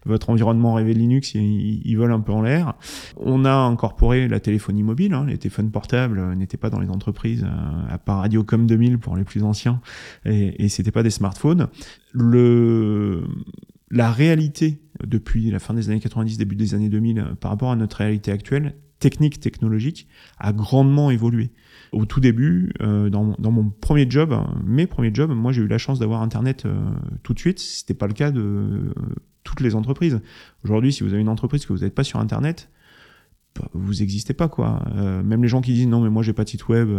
votre 0.05 0.29
environnement 0.29 0.75
rêvé 0.75 0.93
Linux 0.93 1.35
il, 1.35 1.95
vole 1.97 2.13
un 2.13 2.21
peu 2.21 2.33
en 2.33 2.43
l'air. 2.43 2.75
On 3.17 3.47
a 3.47 3.55
incorporé 3.55 4.29
la 4.29 4.39
téléphonie 4.39 4.83
mobile 4.83 5.15
hein, 5.15 5.25
les 5.27 5.39
téléphones 5.39 5.71
portables 5.71 6.35
n'étaient 6.35 6.59
pas 6.59 6.69
dans 6.69 6.81
les 6.81 6.91
entreprises 6.91 7.47
à 7.89 7.97
part 7.97 8.19
Radiocom 8.19 8.67
2000 8.67 8.99
pour 8.99 9.17
les 9.17 9.25
plus 9.25 9.45
anciens. 9.45 9.81
Et, 10.27 10.63
et 10.63 10.69
c'était 10.69 10.91
pas 10.91 11.03
des 11.03 11.11
smartphones. 11.11 11.69
Le 12.13 13.25
la 13.91 14.13
réalité 14.13 14.83
depuis 15.07 15.51
la 15.51 15.59
fin 15.59 15.73
des 15.73 15.89
années 15.89 16.01
90 16.01 16.37
début 16.37 16.57
des 16.57 16.75
années 16.75 16.91
2000 16.91 17.37
par 17.41 17.51
rapport 17.53 17.71
à 17.71 17.77
notre 17.77 17.97
réalité 17.97 18.31
actuelle 18.31 18.75
technique, 18.99 19.41
technologique, 19.41 20.09
a 20.39 20.53
grandement 20.53 21.11
évolué. 21.11 21.51
Au 21.93 22.07
tout 22.07 22.21
début, 22.21 22.73
euh, 22.81 23.11
dans, 23.11 23.35
dans, 23.39 23.51
mon 23.51 23.71
premier 23.71 24.07
job, 24.09 24.35
mes 24.65 24.87
premiers 24.87 25.15
jobs, 25.15 25.31
moi 25.31 25.53
j'ai 25.53 25.63
eu 25.63 25.69
la 25.69 25.79
chance 25.79 25.99
d'avoir 25.99 26.23
Internet 26.23 26.67
euh, 26.67 26.75
tout 27.23 27.35
de 27.35 27.39
suite. 27.39 27.59
C'était 27.59 27.95
pas 27.95 28.07
le 28.07 28.15
cas 28.15 28.31
de 28.31 28.41
euh, 28.41 28.93
toutes 29.45 29.61
les 29.61 29.75
entreprises. 29.75 30.21
Aujourd'hui, 30.65 30.93
si 30.93 31.03
vous 31.03 31.13
avez 31.13 31.23
une 31.23 31.29
entreprise 31.29 31.65
que 31.67 31.73
vous 31.73 31.81
n'êtes 31.81 31.95
pas 31.95 32.05
sur 32.05 32.19
Internet, 32.19 32.71
bah, 33.59 33.69
vous 33.73 33.95
n'existez 33.95 34.35
pas 34.35 34.49
quoi. 34.49 34.85
même 35.25 35.43
les 35.43 35.49
gens 35.49 35.63
qui 35.63 35.73
disent 35.73 35.89
non 35.89 36.03
mais 36.03 36.11
moi 36.11 36.23
j'ai 36.23 36.35
pas 36.35 36.45
de 36.45 36.49
site 36.51 36.69
web, 36.69 36.91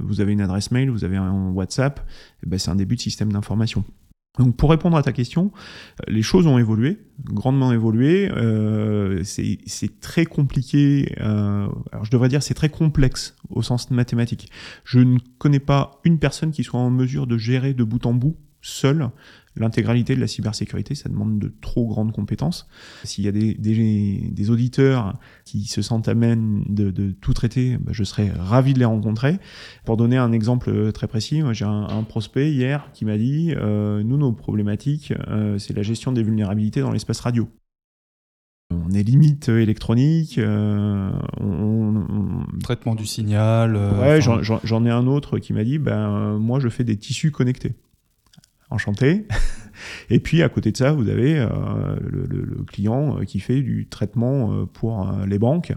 vous 0.00 0.20
avez 0.20 0.32
une 0.32 0.40
adresse 0.40 0.72
mail, 0.72 0.90
vous 0.90 1.04
avez 1.04 1.16
un 1.16 1.50
WhatsApp, 1.50 2.04
eh 2.42 2.48
ben, 2.48 2.58
c'est 2.58 2.70
un 2.70 2.74
début 2.74 2.96
de 2.96 3.00
système 3.00 3.32
d'information. 3.32 3.84
Donc 4.38 4.56
pour 4.56 4.70
répondre 4.70 4.96
à 4.96 5.02
ta 5.02 5.12
question, 5.12 5.52
euh, 6.00 6.04
les 6.12 6.22
choses 6.22 6.46
ont 6.46 6.58
évolué, 6.58 6.98
grandement 7.24 7.70
évolué. 7.72 8.30
Euh, 8.34 9.22
c'est 9.24 10.00
très 10.00 10.24
compliqué. 10.24 11.14
Euh, 11.20 11.68
alors 11.92 12.04
je 12.04 12.10
devrais 12.10 12.28
dire 12.28 12.42
c'est 12.42 12.54
très 12.54 12.70
complexe 12.70 13.36
au 13.50 13.62
sens 13.62 13.90
mathématique. 13.90 14.50
Je 14.84 15.00
ne 15.00 15.18
connais 15.38 15.60
pas 15.60 16.00
une 16.04 16.18
personne 16.18 16.50
qui 16.50 16.64
soit 16.64 16.80
en 16.80 16.90
mesure 16.90 17.26
de 17.26 17.36
gérer 17.36 17.74
de 17.74 17.84
bout 17.84 18.06
en 18.06 18.14
bout 18.14 18.36
seule 18.62 19.10
l'intégralité 19.56 20.14
de 20.14 20.20
la 20.20 20.26
cybersécurité, 20.26 20.94
ça 20.94 21.08
demande 21.08 21.38
de 21.38 21.52
trop 21.60 21.86
grandes 21.86 22.12
compétences. 22.12 22.68
S'il 23.04 23.24
y 23.24 23.28
a 23.28 23.32
des, 23.32 23.54
des, 23.54 24.50
auditeurs 24.50 25.18
qui 25.44 25.64
se 25.66 25.82
sentent 25.82 26.08
amènes 26.08 26.64
de, 26.68 26.90
de 26.90 27.10
tout 27.10 27.34
traiter, 27.34 27.76
bah, 27.78 27.92
je 27.92 28.04
serais 28.04 28.30
ravi 28.30 28.74
de 28.74 28.78
les 28.78 28.84
rencontrer. 28.84 29.38
Pour 29.84 29.96
donner 29.96 30.16
un 30.16 30.32
exemple 30.32 30.92
très 30.92 31.06
précis, 31.06 31.42
j'ai 31.52 31.64
un, 31.64 32.02
prospect 32.02 32.50
hier 32.50 32.88
qui 32.92 33.04
m'a 33.04 33.16
dit 33.16 33.54
euh, 33.56 34.02
nous 34.02 34.16
nos 34.16 34.32
problématiques, 34.32 35.12
euh, 35.28 35.58
c'est 35.58 35.74
la 35.74 35.82
gestion 35.82 36.12
des 36.12 36.22
vulnérabilités 36.22 36.80
dans 36.80 36.90
l'espace 36.90 37.20
radio. 37.20 37.48
On 38.70 38.90
est 38.90 39.02
limite 39.02 39.50
électronique. 39.50 40.38
Euh, 40.38 41.10
on, 41.40 42.04
Traitement 42.62 42.94
du 42.94 43.06
signal. 43.06 43.76
ouais, 43.76 44.20
j'en 44.20 44.84
ai 44.84 44.90
un 44.90 45.06
autre 45.06 45.38
qui 45.38 45.52
m'a 45.52 45.64
dit 45.64 45.78
ben 45.78 46.38
moi 46.38 46.58
je 46.58 46.68
fais 46.68 46.84
des 46.84 46.96
tissus 46.96 47.30
connectés 47.30 47.74
enchanté. 48.72 49.26
Et 50.10 50.20
puis 50.20 50.42
à 50.42 50.48
côté 50.48 50.72
de 50.72 50.76
ça, 50.76 50.92
vous 50.92 51.08
avez 51.08 51.38
euh, 51.38 51.48
le, 52.00 52.64
client 52.64 53.18
euh, 53.18 53.24
qui 53.24 53.40
fait 53.40 53.60
du 53.62 53.86
traitement 53.88 54.52
euh, 54.52 54.66
pour 54.66 55.10
les 55.26 55.38
banques. 55.38 55.72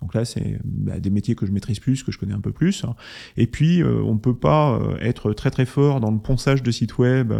Donc 0.00 0.14
là, 0.14 0.24
c'est 0.24 0.58
bah, 0.64 0.98
des 0.98 1.10
métiers 1.10 1.34
que 1.34 1.44
je 1.44 1.52
maîtrise 1.52 1.78
plus, 1.78 2.02
que 2.02 2.10
je 2.10 2.18
connais 2.18 2.32
un 2.32 2.40
peu 2.40 2.52
plus. 2.52 2.86
Et 3.36 3.46
puis, 3.46 3.82
on 3.84 4.14
ne 4.14 4.18
peut 4.18 4.34
pas 4.34 4.80
être 5.00 5.34
très 5.34 5.50
très 5.50 5.66
fort 5.66 6.00
dans 6.00 6.10
le 6.10 6.18
ponçage 6.18 6.62
de 6.62 6.70
sites 6.70 6.96
web, 6.96 7.34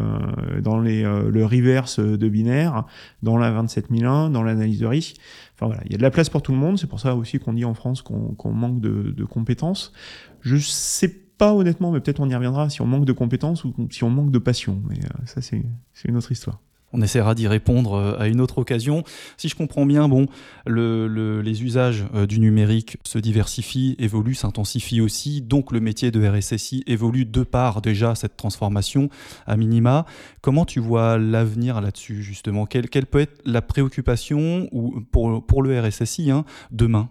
dans 0.63 0.79
les, 0.79 1.03
le 1.03 1.45
reverse 1.47 2.01
de 2.01 2.29
binaire, 2.29 2.85
dans 3.23 3.39
la 3.39 3.51
27001, 3.51 4.29
dans 4.29 4.43
l'analyse 4.43 4.81
de 4.81 4.87
risque. 4.87 5.17
Enfin 5.55 5.67
voilà, 5.67 5.81
il 5.87 5.93
y 5.93 5.95
a 5.95 5.99
de 5.99 6.03
la 6.03 6.11
place 6.11 6.29
pour 6.29 6.43
tout 6.43 6.53
le 6.53 6.59
monde. 6.59 6.79
C'est 6.79 6.87
pour 6.87 7.01
ça 7.01 7.17
aussi 7.17 7.39
qu'on 7.39 7.55
dit 7.55 7.65
en 7.65 7.73
France 7.73 8.03
qu'on 8.03 8.53
manque 8.53 8.83
de, 8.83 9.11
de 9.11 9.25
compétences. 9.25 9.95
Je 10.43 10.57
sais 10.57 11.09
pas 11.09 11.30
honnêtement, 11.49 11.91
mais 11.91 12.01
peut-être 12.01 12.21
on 12.21 12.29
y 12.29 12.35
reviendra 12.35 12.71
si 12.71 12.83
on 12.83 12.87
manque 12.87 13.05
de 13.05 13.13
compétences 13.13 13.65
ou 13.65 13.75
si 13.91 14.05
on 14.05 14.11
manque 14.11 14.31
de 14.31 14.39
passion. 14.39 14.81
Mais 14.89 14.97
euh, 14.97 15.27
ça, 15.27 15.41
c'est 15.41 15.63
une 16.05 16.17
autre 16.17 16.33
histoire. 16.33 16.61
On 16.93 17.03
essaiera 17.03 17.35
d'y 17.35 17.47
répondre 17.47 17.95
euh, 17.95 18.19
à 18.19 18.27
une 18.27 18.41
autre 18.41 18.59
occasion. 18.59 19.05
Si 19.37 19.49
je 19.49 19.55
comprends 19.55 19.87
bien, 19.87 20.09
bon, 20.09 20.27
les 20.67 21.63
usages 21.63 22.05
euh, 22.15 22.27
du 22.27 22.41
numérique 22.41 22.99
se 23.05 23.19
diversifient, 23.19 23.95
évoluent, 23.99 24.35
s'intensifient 24.35 25.01
aussi. 25.01 25.41
Donc 25.41 25.73
le 25.73 25.81
métier 25.81 26.11
de 26.11 26.27
RSSI 26.27 26.83
évolue 26.87 27.25
de 27.25 27.43
par 27.43 27.81
déjà 27.81 28.15
cette 28.15 28.37
transformation 28.37 29.09
à 29.47 29.57
minima. 29.57 30.05
Comment 30.41 30.65
tu 30.65 30.81
vois 30.81 31.19
l'avenir 31.19 31.81
là-dessus 31.81 32.23
justement? 32.23 32.67
Quelle, 32.67 32.89
peut 32.89 33.21
être 33.21 33.41
la 33.45 33.63
préoccupation 33.63 34.69
ou 34.73 35.01
pour, 35.13 35.47
pour 35.47 35.63
le 35.63 35.81
RSSI 35.81 36.31
hein, 36.31 36.45
demain? 36.71 37.09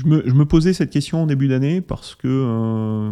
Je 0.00 0.32
me, 0.32 0.44
posais 0.44 0.72
cette 0.72 0.90
question 0.90 1.22
en 1.22 1.26
début 1.26 1.48
d'année 1.48 1.80
parce 1.80 2.14
que 2.14 2.28
euh, 2.28 3.10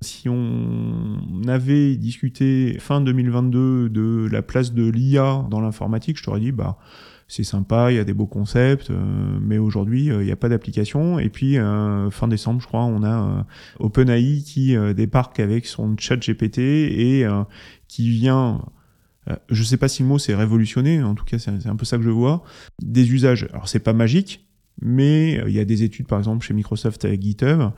si 0.00 0.28
on 0.28 1.42
avait 1.46 1.96
discuté 1.96 2.78
fin 2.80 3.00
2022 3.00 3.88
de 3.88 4.28
la 4.30 4.42
place 4.42 4.72
de 4.72 4.88
l'IA 4.88 5.46
dans 5.50 5.60
l'informatique, 5.60 6.18
je 6.18 6.24
t'aurais 6.24 6.40
dit 6.40 6.52
bah 6.52 6.78
c'est 7.28 7.44
sympa, 7.44 7.90
il 7.90 7.96
y 7.96 7.98
a 7.98 8.04
des 8.04 8.12
beaux 8.12 8.26
concepts, 8.26 8.90
euh, 8.90 9.38
mais 9.40 9.58
aujourd'hui 9.58 10.10
euh, 10.10 10.22
il 10.22 10.26
n'y 10.26 10.32
a 10.32 10.36
pas 10.36 10.48
d'application. 10.48 11.18
Et 11.18 11.28
puis 11.28 11.56
fin 12.10 12.28
décembre, 12.28 12.60
je 12.60 12.66
crois, 12.66 12.84
on 12.84 13.04
a 13.04 13.46
OpenAI 13.78 14.42
qui 14.44 14.76
débarque 14.94 15.38
avec 15.38 15.66
son 15.66 15.96
chat 15.96 16.16
GPT 16.16 16.58
et 16.58 17.26
qui 17.88 18.10
vient 18.10 18.62
je 19.48 19.64
sais 19.64 19.76
pas 19.76 19.88
si 19.88 20.02
le 20.02 20.08
mot 20.08 20.18
c'est 20.18 20.36
révolutionner, 20.36 21.02
en 21.02 21.16
tout 21.16 21.24
cas 21.24 21.38
c'est 21.38 21.66
un 21.66 21.76
peu 21.76 21.84
ça 21.84 21.96
que 21.96 22.04
je 22.04 22.10
vois, 22.10 22.44
des 22.80 23.12
usages. 23.12 23.48
Alors 23.52 23.68
c'est 23.68 23.80
pas 23.80 23.92
magique, 23.92 24.45
mais 24.80 25.40
euh, 25.40 25.48
il 25.48 25.54
y 25.54 25.60
a 25.60 25.64
des 25.64 25.82
études, 25.82 26.06
par 26.06 26.18
exemple, 26.18 26.44
chez 26.44 26.54
Microsoft 26.54 27.04
avec 27.04 27.22
GitHub, 27.22 27.70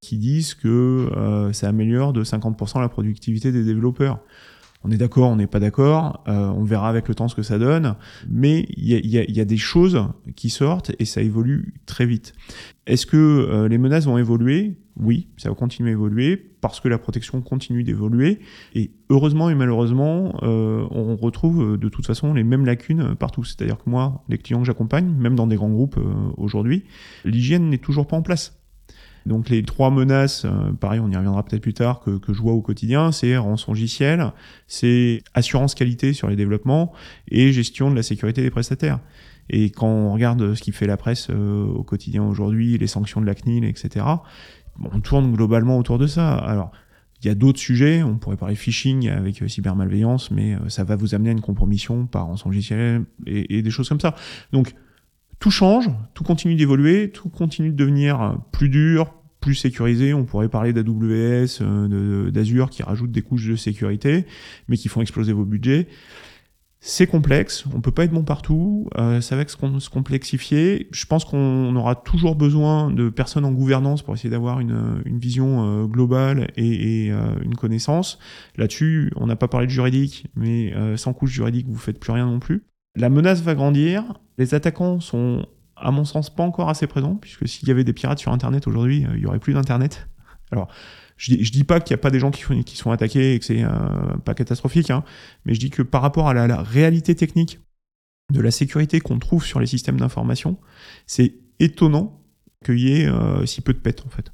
qui 0.00 0.18
disent 0.18 0.54
que 0.54 0.68
euh, 1.16 1.52
ça 1.52 1.68
améliore 1.68 2.12
de 2.12 2.24
50% 2.24 2.80
la 2.80 2.88
productivité 2.88 3.52
des 3.52 3.64
développeurs. 3.64 4.20
On 4.84 4.90
est 4.90 4.96
d'accord, 4.96 5.30
on 5.30 5.36
n'est 5.36 5.46
pas 5.46 5.60
d'accord, 5.60 6.24
euh, 6.26 6.48
on 6.48 6.64
verra 6.64 6.88
avec 6.88 7.06
le 7.06 7.14
temps 7.14 7.28
ce 7.28 7.36
que 7.36 7.44
ça 7.44 7.56
donne, 7.56 7.94
mais 8.28 8.66
il 8.76 8.88
y 8.88 9.18
a, 9.18 9.24
y 9.30 9.40
a, 9.40 9.44
des 9.44 9.56
choses 9.56 10.08
qui 10.34 10.50
sortent 10.50 10.90
et 10.98 11.04
ça 11.04 11.22
évolue 11.22 11.74
très 11.86 12.04
vite. 12.04 12.32
Est-ce 12.88 13.06
que 13.06 13.68
les 13.70 13.78
menaces 13.78 14.06
vont 14.06 14.18
évoluer? 14.18 14.76
Oui, 15.00 15.28
ça 15.38 15.48
va 15.48 15.54
continuer 15.54 15.90
à 15.90 15.92
évoluer 15.92 16.36
parce 16.60 16.80
que 16.80 16.88
la 16.88 16.98
protection 16.98 17.40
continue 17.40 17.82
d'évoluer. 17.82 18.40
Et 18.74 18.90
heureusement 19.08 19.48
et 19.48 19.54
malheureusement, 19.54 20.34
euh, 20.42 20.86
on 20.90 21.16
retrouve 21.16 21.62
euh, 21.62 21.76
de 21.78 21.88
toute 21.88 22.06
façon 22.06 22.34
les 22.34 22.44
mêmes 22.44 22.66
lacunes 22.66 23.14
partout. 23.14 23.42
C'est-à-dire 23.42 23.78
que 23.78 23.88
moi, 23.88 24.22
les 24.28 24.36
clients 24.36 24.60
que 24.60 24.66
j'accompagne, 24.66 25.08
même 25.08 25.34
dans 25.34 25.46
des 25.46 25.56
grands 25.56 25.70
groupes 25.70 25.96
euh, 25.96 26.12
aujourd'hui, 26.36 26.84
l'hygiène 27.24 27.70
n'est 27.70 27.78
toujours 27.78 28.06
pas 28.06 28.16
en 28.16 28.22
place. 28.22 28.58
Donc 29.24 29.48
les 29.48 29.62
trois 29.62 29.90
menaces, 29.90 30.46
pareil, 30.80 30.98
on 30.98 31.08
y 31.08 31.16
reviendra 31.16 31.44
peut-être 31.44 31.62
plus 31.62 31.74
tard, 31.74 32.00
que, 32.00 32.18
que 32.18 32.32
je 32.32 32.42
vois 32.42 32.54
au 32.54 32.60
quotidien, 32.60 33.12
c'est 33.12 33.36
rançongiciel, 33.36 34.32
c'est 34.66 35.22
assurance 35.32 35.76
qualité 35.76 36.12
sur 36.12 36.28
les 36.28 36.34
développements 36.34 36.92
et 37.28 37.52
gestion 37.52 37.88
de 37.88 37.94
la 37.94 38.02
sécurité 38.02 38.42
des 38.42 38.50
prestataires. 38.50 38.98
Et 39.48 39.70
quand 39.70 39.86
on 39.86 40.12
regarde 40.12 40.54
ce 40.54 40.62
qui 40.62 40.72
fait 40.72 40.88
la 40.88 40.96
presse 40.96 41.30
au 41.30 41.84
quotidien 41.84 42.24
aujourd'hui, 42.24 42.76
les 42.78 42.88
sanctions 42.88 43.20
de 43.20 43.26
la 43.26 43.36
CNIL, 43.36 43.64
etc., 43.64 44.04
on 44.80 45.00
tourne 45.00 45.32
globalement 45.32 45.78
autour 45.78 45.98
de 45.98 46.06
ça. 46.06 46.34
Alors, 46.34 46.72
il 47.22 47.28
y 47.28 47.30
a 47.30 47.34
d'autres 47.34 47.60
sujets, 47.60 48.02
on 48.02 48.18
pourrait 48.18 48.36
parler 48.36 48.56
phishing 48.56 49.08
avec 49.08 49.42
euh, 49.42 49.48
cybermalveillance, 49.48 50.30
mais 50.32 50.54
euh, 50.54 50.68
ça 50.68 50.82
va 50.82 50.96
vous 50.96 51.14
amener 51.14 51.28
à 51.28 51.32
une 51.32 51.40
compromission 51.40 52.06
par 52.06 52.26
rançon 52.26 52.50
et, 52.52 52.98
et 53.26 53.62
des 53.62 53.70
choses 53.70 53.88
comme 53.88 54.00
ça. 54.00 54.16
Donc, 54.52 54.74
tout 55.38 55.50
change, 55.50 55.88
tout 56.14 56.24
continue 56.24 56.56
d'évoluer, 56.56 57.10
tout 57.10 57.28
continue 57.28 57.70
de 57.70 57.76
devenir 57.76 58.20
euh, 58.20 58.32
plus 58.50 58.68
dur, 58.68 59.14
plus 59.40 59.54
sécurisé. 59.54 60.14
On 60.14 60.24
pourrait 60.24 60.48
parler 60.48 60.72
d'AWS, 60.72 61.62
d'Azure 62.30 62.70
qui 62.70 62.82
rajoutent 62.82 63.10
des 63.10 63.22
couches 63.22 63.48
de 63.48 63.56
sécurité, 63.56 64.26
mais 64.68 64.76
qui 64.76 64.88
font 64.88 65.00
exploser 65.00 65.32
vos 65.32 65.44
budgets. 65.44 65.88
C'est 66.84 67.06
complexe, 67.06 67.64
on 67.72 67.80
peut 67.80 67.92
pas 67.92 68.02
être 68.02 68.10
bon 68.10 68.24
partout, 68.24 68.88
euh, 68.98 69.20
ça 69.20 69.36
va 69.36 69.46
se 69.46 69.88
complexifier. 69.88 70.88
Je 70.90 71.06
pense 71.06 71.24
qu'on 71.24 71.76
aura 71.76 71.94
toujours 71.94 72.34
besoin 72.34 72.90
de 72.90 73.08
personnes 73.08 73.44
en 73.44 73.52
gouvernance 73.52 74.02
pour 74.02 74.14
essayer 74.14 74.30
d'avoir 74.30 74.58
une, 74.58 75.00
une, 75.04 75.20
vision 75.20 75.64
euh, 75.64 75.86
globale 75.86 76.50
et, 76.56 77.04
et 77.06 77.12
euh, 77.12 77.36
une 77.44 77.54
connaissance. 77.54 78.18
Là-dessus, 78.56 79.12
on 79.14 79.28
n'a 79.28 79.36
pas 79.36 79.46
parlé 79.46 79.68
de 79.68 79.70
juridique, 79.70 80.26
mais 80.34 80.74
euh, 80.74 80.96
sans 80.96 81.12
couche 81.12 81.30
juridique, 81.30 81.68
vous 81.68 81.78
faites 81.78 82.00
plus 82.00 82.10
rien 82.10 82.26
non 82.26 82.40
plus. 82.40 82.64
La 82.96 83.10
menace 83.10 83.42
va 83.42 83.54
grandir, 83.54 84.14
les 84.36 84.52
attaquants 84.52 84.98
sont 84.98 85.46
à 85.76 85.92
mon 85.92 86.04
sens, 86.04 86.34
pas 86.34 86.42
encore 86.42 86.68
assez 86.68 86.88
présent, 86.88 87.14
puisque 87.14 87.46
s'il 87.46 87.68
y 87.68 87.70
avait 87.70 87.84
des 87.84 87.92
pirates 87.92 88.18
sur 88.18 88.32
Internet 88.32 88.66
aujourd'hui, 88.66 89.06
il 89.14 89.20
y 89.20 89.26
aurait 89.26 89.38
plus 89.38 89.54
d'Internet. 89.54 90.08
Alors, 90.50 90.66
je 91.22 91.36
dis, 91.36 91.50
dis 91.50 91.64
pas 91.64 91.78
qu'il 91.78 91.94
n'y 91.94 92.00
a 92.00 92.02
pas 92.02 92.10
des 92.10 92.18
gens 92.18 92.32
qui, 92.32 92.76
sont 92.76 92.90
attaqués 92.90 93.34
et 93.34 93.38
que 93.38 93.44
c'est 93.44 93.64
pas 94.24 94.34
catastrophique, 94.34 94.90
hein, 94.90 95.04
mais 95.44 95.54
je 95.54 95.60
dis 95.60 95.70
que 95.70 95.82
par 95.82 96.02
rapport 96.02 96.28
à 96.28 96.34
la 96.34 96.62
réalité 96.62 97.14
technique 97.14 97.60
de 98.32 98.40
la 98.40 98.50
sécurité 98.50 98.98
qu'on 99.00 99.20
trouve 99.20 99.44
sur 99.44 99.60
les 99.60 99.66
systèmes 99.66 100.00
d'information, 100.00 100.58
c'est 101.06 101.34
étonnant 101.60 102.20
qu'il 102.64 102.80
y 102.80 103.00
ait 103.00 103.06
euh, 103.06 103.46
si 103.46 103.60
peu 103.60 103.72
de 103.72 103.78
pètes 103.78 104.02
en 104.04 104.08
fait. 104.08 104.32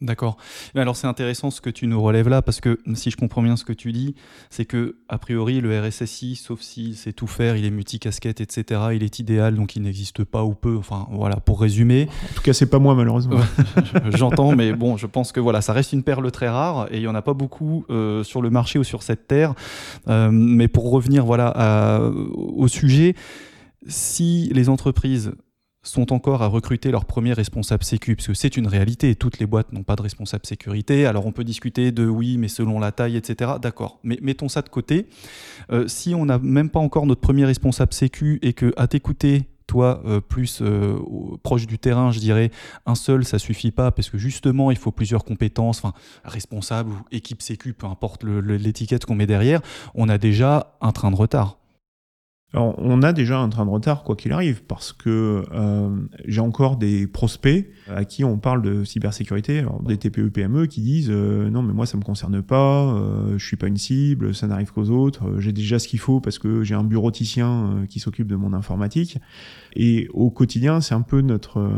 D'accord. 0.00 0.38
Mais 0.74 0.80
alors 0.80 0.96
c'est 0.96 1.06
intéressant 1.06 1.50
ce 1.50 1.60
que 1.60 1.68
tu 1.68 1.86
nous 1.86 2.00
relèves 2.00 2.28
là, 2.28 2.40
parce 2.40 2.62
que 2.62 2.78
si 2.94 3.10
je 3.10 3.18
comprends 3.18 3.42
bien 3.42 3.56
ce 3.56 3.64
que 3.64 3.74
tu 3.74 3.92
dis, 3.92 4.14
c'est 4.48 4.64
que 4.64 4.96
a 5.10 5.18
priori 5.18 5.60
le 5.60 5.78
RSSI, 5.78 6.36
sauf 6.36 6.62
s'il 6.62 6.96
sait 6.96 7.12
tout 7.12 7.26
faire, 7.26 7.56
il 7.56 7.66
est 7.66 7.70
multicasquette, 7.70 8.40
etc., 8.40 8.80
il 8.94 9.02
est 9.02 9.18
idéal, 9.18 9.56
donc 9.56 9.76
il 9.76 9.82
n'existe 9.82 10.24
pas 10.24 10.42
ou 10.42 10.54
peu. 10.54 10.74
Enfin 10.78 11.06
voilà, 11.10 11.36
pour 11.36 11.60
résumer. 11.60 12.08
En 12.30 12.34
tout 12.34 12.42
cas, 12.42 12.54
c'est 12.54 12.70
pas 12.70 12.78
moi 12.78 12.94
malheureusement. 12.94 13.40
J'entends, 14.14 14.56
mais 14.56 14.72
bon, 14.72 14.96
je 14.96 15.06
pense 15.06 15.32
que 15.32 15.40
voilà, 15.40 15.60
ça 15.60 15.74
reste 15.74 15.92
une 15.92 16.02
perle 16.02 16.30
très 16.30 16.48
rare 16.48 16.88
et 16.90 16.96
il 16.96 17.02
y 17.02 17.08
en 17.08 17.14
a 17.14 17.22
pas 17.22 17.34
beaucoup 17.34 17.84
euh, 17.90 18.24
sur 18.24 18.40
le 18.40 18.48
marché 18.48 18.78
ou 18.78 18.84
sur 18.84 19.02
cette 19.02 19.28
terre. 19.28 19.54
Euh, 20.08 20.30
mais 20.32 20.68
pour 20.68 20.90
revenir 20.90 21.26
voilà 21.26 22.00
au 22.32 22.68
sujet, 22.68 23.14
si 23.86 24.50
les 24.54 24.70
entreprises 24.70 25.32
sont 25.82 26.12
encore 26.12 26.42
à 26.42 26.46
recruter 26.46 26.90
leur 26.90 27.04
premier 27.04 27.32
responsable 27.32 27.84
sécu, 27.84 28.16
parce 28.16 28.26
que 28.26 28.34
c'est 28.34 28.56
une 28.56 28.66
réalité, 28.66 29.14
toutes 29.14 29.38
les 29.38 29.46
boîtes 29.46 29.72
n'ont 29.72 29.82
pas 29.82 29.96
de 29.96 30.02
responsable 30.02 30.46
sécurité, 30.46 31.06
alors 31.06 31.26
on 31.26 31.32
peut 31.32 31.44
discuter 31.44 31.90
de 31.92 32.06
oui, 32.06 32.36
mais 32.36 32.48
selon 32.48 32.78
la 32.78 32.92
taille, 32.92 33.16
etc. 33.16 33.52
D'accord, 33.60 33.98
mais 34.02 34.18
mettons 34.20 34.48
ça 34.48 34.62
de 34.62 34.68
côté. 34.68 35.06
Euh, 35.72 35.88
si 35.88 36.14
on 36.14 36.26
n'a 36.26 36.38
même 36.38 36.70
pas 36.70 36.80
encore 36.80 37.06
notre 37.06 37.20
premier 37.20 37.44
responsable 37.44 37.94
sécu 37.94 38.38
et 38.42 38.52
que 38.52 38.72
à 38.76 38.88
t'écouter, 38.88 39.46
toi, 39.66 40.02
euh, 40.04 40.20
plus 40.20 40.62
euh, 40.62 40.98
proche 41.44 41.66
du 41.68 41.78
terrain, 41.78 42.10
je 42.10 42.18
dirais, 42.18 42.50
un 42.86 42.96
seul, 42.96 43.24
ça 43.24 43.38
suffit 43.38 43.70
pas, 43.70 43.92
parce 43.92 44.10
que 44.10 44.18
justement, 44.18 44.72
il 44.72 44.76
faut 44.76 44.90
plusieurs 44.90 45.24
compétences, 45.24 45.78
enfin, 45.78 45.94
responsable 46.24 46.90
ou 46.90 46.96
équipe 47.12 47.40
sécu, 47.40 47.72
peu 47.72 47.86
importe 47.86 48.24
l'étiquette 48.24 49.06
qu'on 49.06 49.14
met 49.14 49.26
derrière, 49.26 49.60
on 49.94 50.08
a 50.08 50.18
déjà 50.18 50.76
un 50.80 50.90
train 50.90 51.12
de 51.12 51.16
retard. 51.16 51.59
Alors, 52.52 52.74
on 52.78 53.02
a 53.02 53.12
déjà 53.12 53.38
un 53.38 53.48
train 53.48 53.64
de 53.64 53.70
retard, 53.70 54.02
quoi 54.02 54.16
qu'il 54.16 54.32
arrive, 54.32 54.62
parce 54.64 54.92
que 54.92 55.44
euh, 55.52 55.96
j'ai 56.24 56.40
encore 56.40 56.76
des 56.76 57.06
prospects 57.06 57.70
à 57.88 58.04
qui 58.04 58.24
on 58.24 58.38
parle 58.38 58.62
de 58.62 58.84
cybersécurité, 58.84 59.60
alors 59.60 59.82
des 59.82 59.96
TPE, 59.96 60.30
PME, 60.30 60.66
qui 60.66 60.80
disent 60.80 61.10
euh, 61.10 61.48
non, 61.50 61.62
mais 61.62 61.72
moi 61.72 61.86
ça 61.86 61.96
me 61.96 62.02
concerne 62.02 62.42
pas, 62.42 62.92
euh, 62.94 63.38
je 63.38 63.46
suis 63.46 63.56
pas 63.56 63.68
une 63.68 63.76
cible, 63.76 64.34
ça 64.34 64.46
n'arrive 64.46 64.72
qu'aux 64.72 64.90
autres, 64.90 65.26
euh, 65.26 65.40
j'ai 65.40 65.52
déjà 65.52 65.78
ce 65.78 65.88
qu'il 65.88 65.98
faut 65.98 66.20
parce 66.20 66.38
que 66.38 66.62
j'ai 66.62 66.74
un 66.74 66.84
bureauticien 66.84 67.84
qui 67.88 68.00
s'occupe 68.00 68.26
de 68.26 68.36
mon 68.36 68.52
informatique. 68.52 69.18
Et 69.76 70.08
au 70.12 70.30
quotidien, 70.30 70.80
c'est 70.80 70.94
un 70.94 71.02
peu 71.02 71.20
notre 71.20 71.70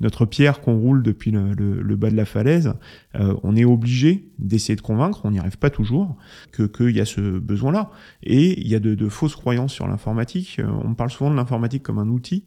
notre 0.00 0.26
pierre 0.26 0.60
qu'on 0.60 0.78
roule 0.78 1.02
depuis 1.02 1.30
le, 1.30 1.52
le, 1.52 1.96
bas 1.96 2.10
de 2.10 2.16
la 2.16 2.24
falaise. 2.24 2.74
on 3.14 3.56
est 3.56 3.64
obligé 3.64 4.28
d'essayer 4.38 4.76
de 4.76 4.80
convaincre, 4.80 5.22
on 5.24 5.30
n'y 5.32 5.38
arrive 5.38 5.58
pas 5.58 5.70
toujours, 5.70 6.16
que 6.52 6.62
qu'il 6.62 6.94
y 6.94 7.00
a 7.00 7.04
ce 7.04 7.38
besoin-là. 7.38 7.90
Et 8.22 8.60
il 8.60 8.68
y 8.68 8.74
a 8.74 8.80
de, 8.80 8.94
de 8.94 9.08
fausses 9.08 9.34
croyances 9.34 9.72
sur 9.72 9.88
l'informatique. 9.96 10.60
On 10.84 10.94
parle 10.94 11.10
souvent 11.10 11.30
de 11.30 11.36
l'informatique 11.36 11.82
comme 11.82 11.98
un 11.98 12.08
outil. 12.08 12.44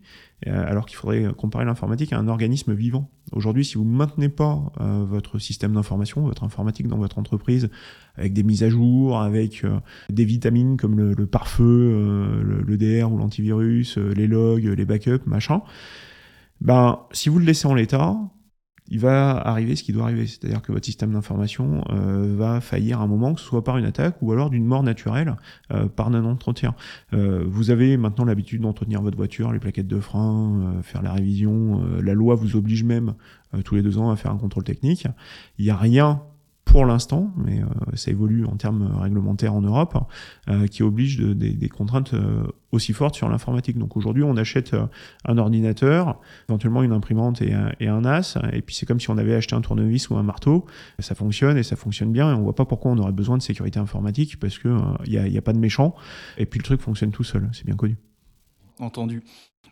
Euh, 0.47 0.65
alors 0.65 0.85
qu'il 0.85 0.95
faudrait 0.95 1.25
comparer 1.35 1.65
l'informatique 1.65 2.13
à 2.13 2.17
un 2.17 2.29
organisme 2.29 2.73
vivant. 2.73 3.11
Aujourd'hui, 3.33 3.65
si 3.65 3.75
vous 3.75 3.83
ne 3.83 3.93
maintenez 3.93 4.29
pas 4.29 4.71
euh, 4.79 5.03
votre 5.05 5.37
système 5.37 5.73
d'information, 5.73 6.21
votre 6.21 6.45
informatique 6.45 6.87
dans 6.87 6.97
votre 6.97 7.17
entreprise, 7.17 7.69
avec 8.15 8.31
des 8.31 8.43
mises 8.43 8.63
à 8.63 8.69
jour, 8.69 9.19
avec 9.19 9.65
euh, 9.65 9.79
des 10.09 10.23
vitamines 10.23 10.77
comme 10.77 10.97
le, 10.97 11.13
le 11.13 11.27
pare-feu, 11.27 12.41
le, 12.41 12.77
DR 12.77 13.11
ou 13.11 13.17
l'antivirus, 13.17 13.97
les 13.97 14.27
logs, 14.27 14.63
les 14.63 14.85
backups, 14.85 15.25
machin, 15.25 15.61
ben, 16.61 16.99
si 17.11 17.27
vous 17.27 17.39
le 17.39 17.45
laissez 17.45 17.67
en 17.67 17.73
l'état, 17.73 18.15
il 18.89 18.99
va 18.99 19.37
arriver 19.37 19.75
ce 19.75 19.83
qui 19.83 19.93
doit 19.93 20.03
arriver. 20.03 20.27
C'est-à-dire 20.27 20.61
que 20.61 20.71
votre 20.71 20.85
système 20.85 21.11
d'information 21.11 21.83
euh, 21.89 22.35
va 22.35 22.59
faillir 22.61 22.99
à 22.99 23.03
un 23.03 23.07
moment, 23.07 23.33
que 23.33 23.39
ce 23.39 23.45
soit 23.45 23.63
par 23.63 23.77
une 23.77 23.85
attaque 23.85 24.15
ou 24.21 24.31
alors 24.31 24.49
d'une 24.49 24.65
mort 24.65 24.83
naturelle 24.83 25.35
euh, 25.71 25.87
par 25.87 26.07
un 26.07 26.25
entretien. 26.25 26.75
Euh, 27.13 27.43
vous 27.47 27.71
avez 27.71 27.97
maintenant 27.97 28.25
l'habitude 28.25 28.61
d'entretenir 28.61 29.01
votre 29.01 29.17
voiture, 29.17 29.51
les 29.51 29.59
plaquettes 29.59 29.87
de 29.87 29.99
frein, 29.99 30.79
faire 30.83 31.01
la 31.01 31.13
révision. 31.13 31.81
la 32.01 32.13
loi 32.13 32.35
vous 32.35 32.55
oblige 32.55 32.83
même 32.83 33.13
tous 33.63 33.75
les 33.75 33.81
deux 33.81 33.97
ans 33.97 34.09
à 34.09 34.15
faire 34.15 34.31
un 34.31 34.37
contrôle 34.37 34.63
technique. 34.63 35.07
Il 35.57 35.65
n'y 35.65 35.71
a 35.71 35.77
rien 35.77 36.21
pour 36.69 36.85
l'instant, 36.85 37.33
mais 37.35 37.61
euh, 37.61 37.65
ça 37.95 38.11
évolue 38.11 38.45
en 38.45 38.55
termes 38.55 38.95
réglementaires 39.01 39.55
en 39.55 39.61
Europe, 39.61 39.97
euh, 40.49 40.67
qui 40.67 40.83
oblige 40.83 41.17
des 41.17 41.69
contraintes 41.69 42.13
euh, 42.13 42.43
aussi 42.71 42.93
fortes 42.93 43.15
sur 43.15 43.27
l'informatique. 43.27 43.77
Donc 43.77 43.97
aujourd'hui, 43.97 44.23
on 44.23 44.37
achète 44.37 44.75
un 45.25 45.37
ordinateur, 45.39 46.19
éventuellement 46.47 46.83
une 46.83 46.91
imprimante 46.91 47.41
et 47.41 47.53
un, 47.53 47.71
et 47.79 47.87
un 47.87 48.01
NAS, 48.01 48.37
et 48.53 48.61
puis 48.61 48.75
c'est 48.75 48.85
comme 48.85 48.99
si 48.99 49.09
on 49.09 49.17
avait 49.17 49.33
acheté 49.33 49.55
un 49.55 49.61
tournevis 49.61 50.09
ou 50.11 50.17
un 50.17 50.23
marteau. 50.23 50.67
Ça 50.99 51.15
fonctionne 51.15 51.57
et 51.57 51.63
ça 51.63 51.75
fonctionne 51.75 52.11
bien, 52.11 52.31
et 52.31 52.35
on 52.35 52.43
voit 52.43 52.55
pas 52.55 52.65
pourquoi 52.65 52.91
on 52.91 52.97
aurait 52.99 53.13
besoin 53.13 53.37
de 53.37 53.41
sécurité 53.41 53.79
informatique, 53.79 54.39
parce 54.39 54.59
que 54.59 54.69
il 55.05 55.19
n'y 55.19 55.37
a, 55.37 55.39
a 55.39 55.41
pas 55.41 55.53
de 55.53 55.59
méchant, 55.59 55.95
et 56.37 56.45
puis 56.45 56.59
le 56.59 56.63
truc 56.63 56.81
fonctionne 56.81 57.11
tout 57.11 57.23
seul, 57.23 57.49
c'est 57.51 57.65
bien 57.65 57.75
connu. 57.75 57.97
Entendu. 58.79 59.23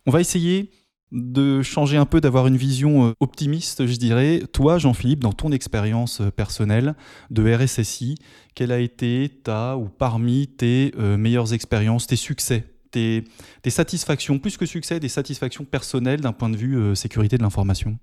On 0.07 0.11
va 0.11 0.19
essayer 0.19 0.71
de 1.11 1.61
changer 1.61 1.97
un 1.97 2.05
peu, 2.05 2.19
d'avoir 2.19 2.47
une 2.47 2.57
vision 2.57 3.07
euh, 3.07 3.13
optimiste, 3.19 3.85
je 3.85 3.95
dirais. 3.95 4.41
Toi, 4.51 4.77
Jean-Philippe, 4.77 5.19
dans 5.19 5.33
ton 5.33 5.51
expérience 5.51 6.21
euh, 6.21 6.31
personnelle 6.31 6.95
de 7.29 7.53
RSSI, 7.53 8.15
quelle 8.55 8.71
a 8.71 8.79
été 8.79 9.31
ta 9.43 9.77
ou 9.77 9.87
parmi 9.87 10.47
tes 10.47 10.93
euh, 10.97 11.17
meilleures 11.17 11.53
expériences, 11.53 12.07
tes 12.07 12.15
succès 12.15 12.65
tes, 12.89 13.25
satisfactions, 13.67 14.39
plus 14.39 14.57
que 14.57 14.65
succès, 14.65 14.99
des 14.99 15.09
satisfactions 15.09 15.65
personnelles 15.65 16.21
d'un 16.21 16.31
point 16.31 16.49
de 16.49 16.57
vue 16.57 16.95
sécurité 16.95 17.37
de 17.37 17.43
l'information? 17.43 17.99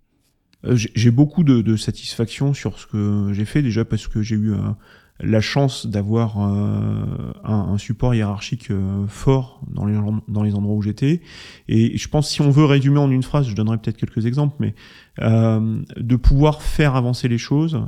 J'ai 0.63 1.11
beaucoup 1.11 1.43
de, 1.43 1.63
de 1.63 1.77
satisfaction 1.77 2.55
sur 2.55 2.79
ce 2.79 2.87
que 2.87 3.33
j'ai 3.33 3.45
fait, 3.45 3.61
déjà 3.61 3.85
parce 3.85 4.07
que 4.07 4.23
j'ai 4.23 4.37
eu 4.37 4.55
un, 4.55 4.77
la 5.21 5.41
chance 5.41 5.87
d'avoir 5.87 6.41
euh, 6.41 7.33
un, 7.45 7.79
support 7.79 8.15
hiérarchique 8.15 8.71
euh, 8.71 9.07
fort 9.07 9.61
dans 9.69 9.87
les, 9.87 9.97
dans 10.27 10.43
les 10.43 10.55
endroits 10.55 10.75
où 10.75 10.83
j'étais. 10.83 11.21
Et 11.69 11.97
je 11.97 12.09
pense, 12.09 12.29
si 12.29 12.41
on 12.41 12.51
veut 12.51 12.65
résumer 12.65 12.99
en 12.99 13.11
une 13.11 13.23
phrase, 13.23 13.47
je 13.47 13.55
donnerai 13.55 13.79
peut-être 13.79 13.97
quelques 13.97 14.27
exemples, 14.27 14.57
mais 14.59 14.75
euh, 15.21 15.81
de 15.97 16.17
pouvoir 16.17 16.63
faire 16.63 16.97
avancer 16.97 17.29
les 17.29 17.39
choses 17.39 17.81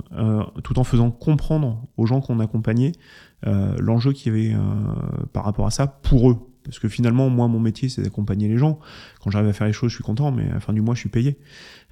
tout 0.63 0.79
en 0.79 0.85
faisant 0.85 1.11
comprendre 1.11 1.87
aux 1.97 2.07
gens 2.07 2.21
qu'on 2.21 2.41
accompagnait 2.41 2.93
l'enjeu 3.45 4.13
qu'il 4.13 4.33
y 4.33 4.37
avait 4.37 4.57
par 5.33 5.45
rapport 5.45 5.67
à 5.67 5.71
ça 5.71 5.87
pour 5.87 6.31
eux. 6.31 6.37
Parce 6.67 6.79
que 6.79 6.89
finalement, 6.89 7.31
moi, 7.31 7.49
mon 7.49 7.61
métier, 7.61 7.89
c'est 7.89 8.03
d'accompagner 8.03 8.49
les 8.49 8.59
gens. 8.59 8.79
Quand 9.21 9.31
j'arrive 9.31 9.49
à 9.49 9.53
faire 9.53 9.67
les 9.67 9.73
choses, 9.73 9.91
je 9.91 9.97
suis 9.97 10.05
content, 10.05 10.31
mais 10.33 10.49
à 10.51 10.55
la 10.55 10.61
fin 10.61 10.73
du 10.73 10.81
mois, 10.81 10.95
je 10.95 11.01
suis 11.01 11.09
payé. 11.09 11.39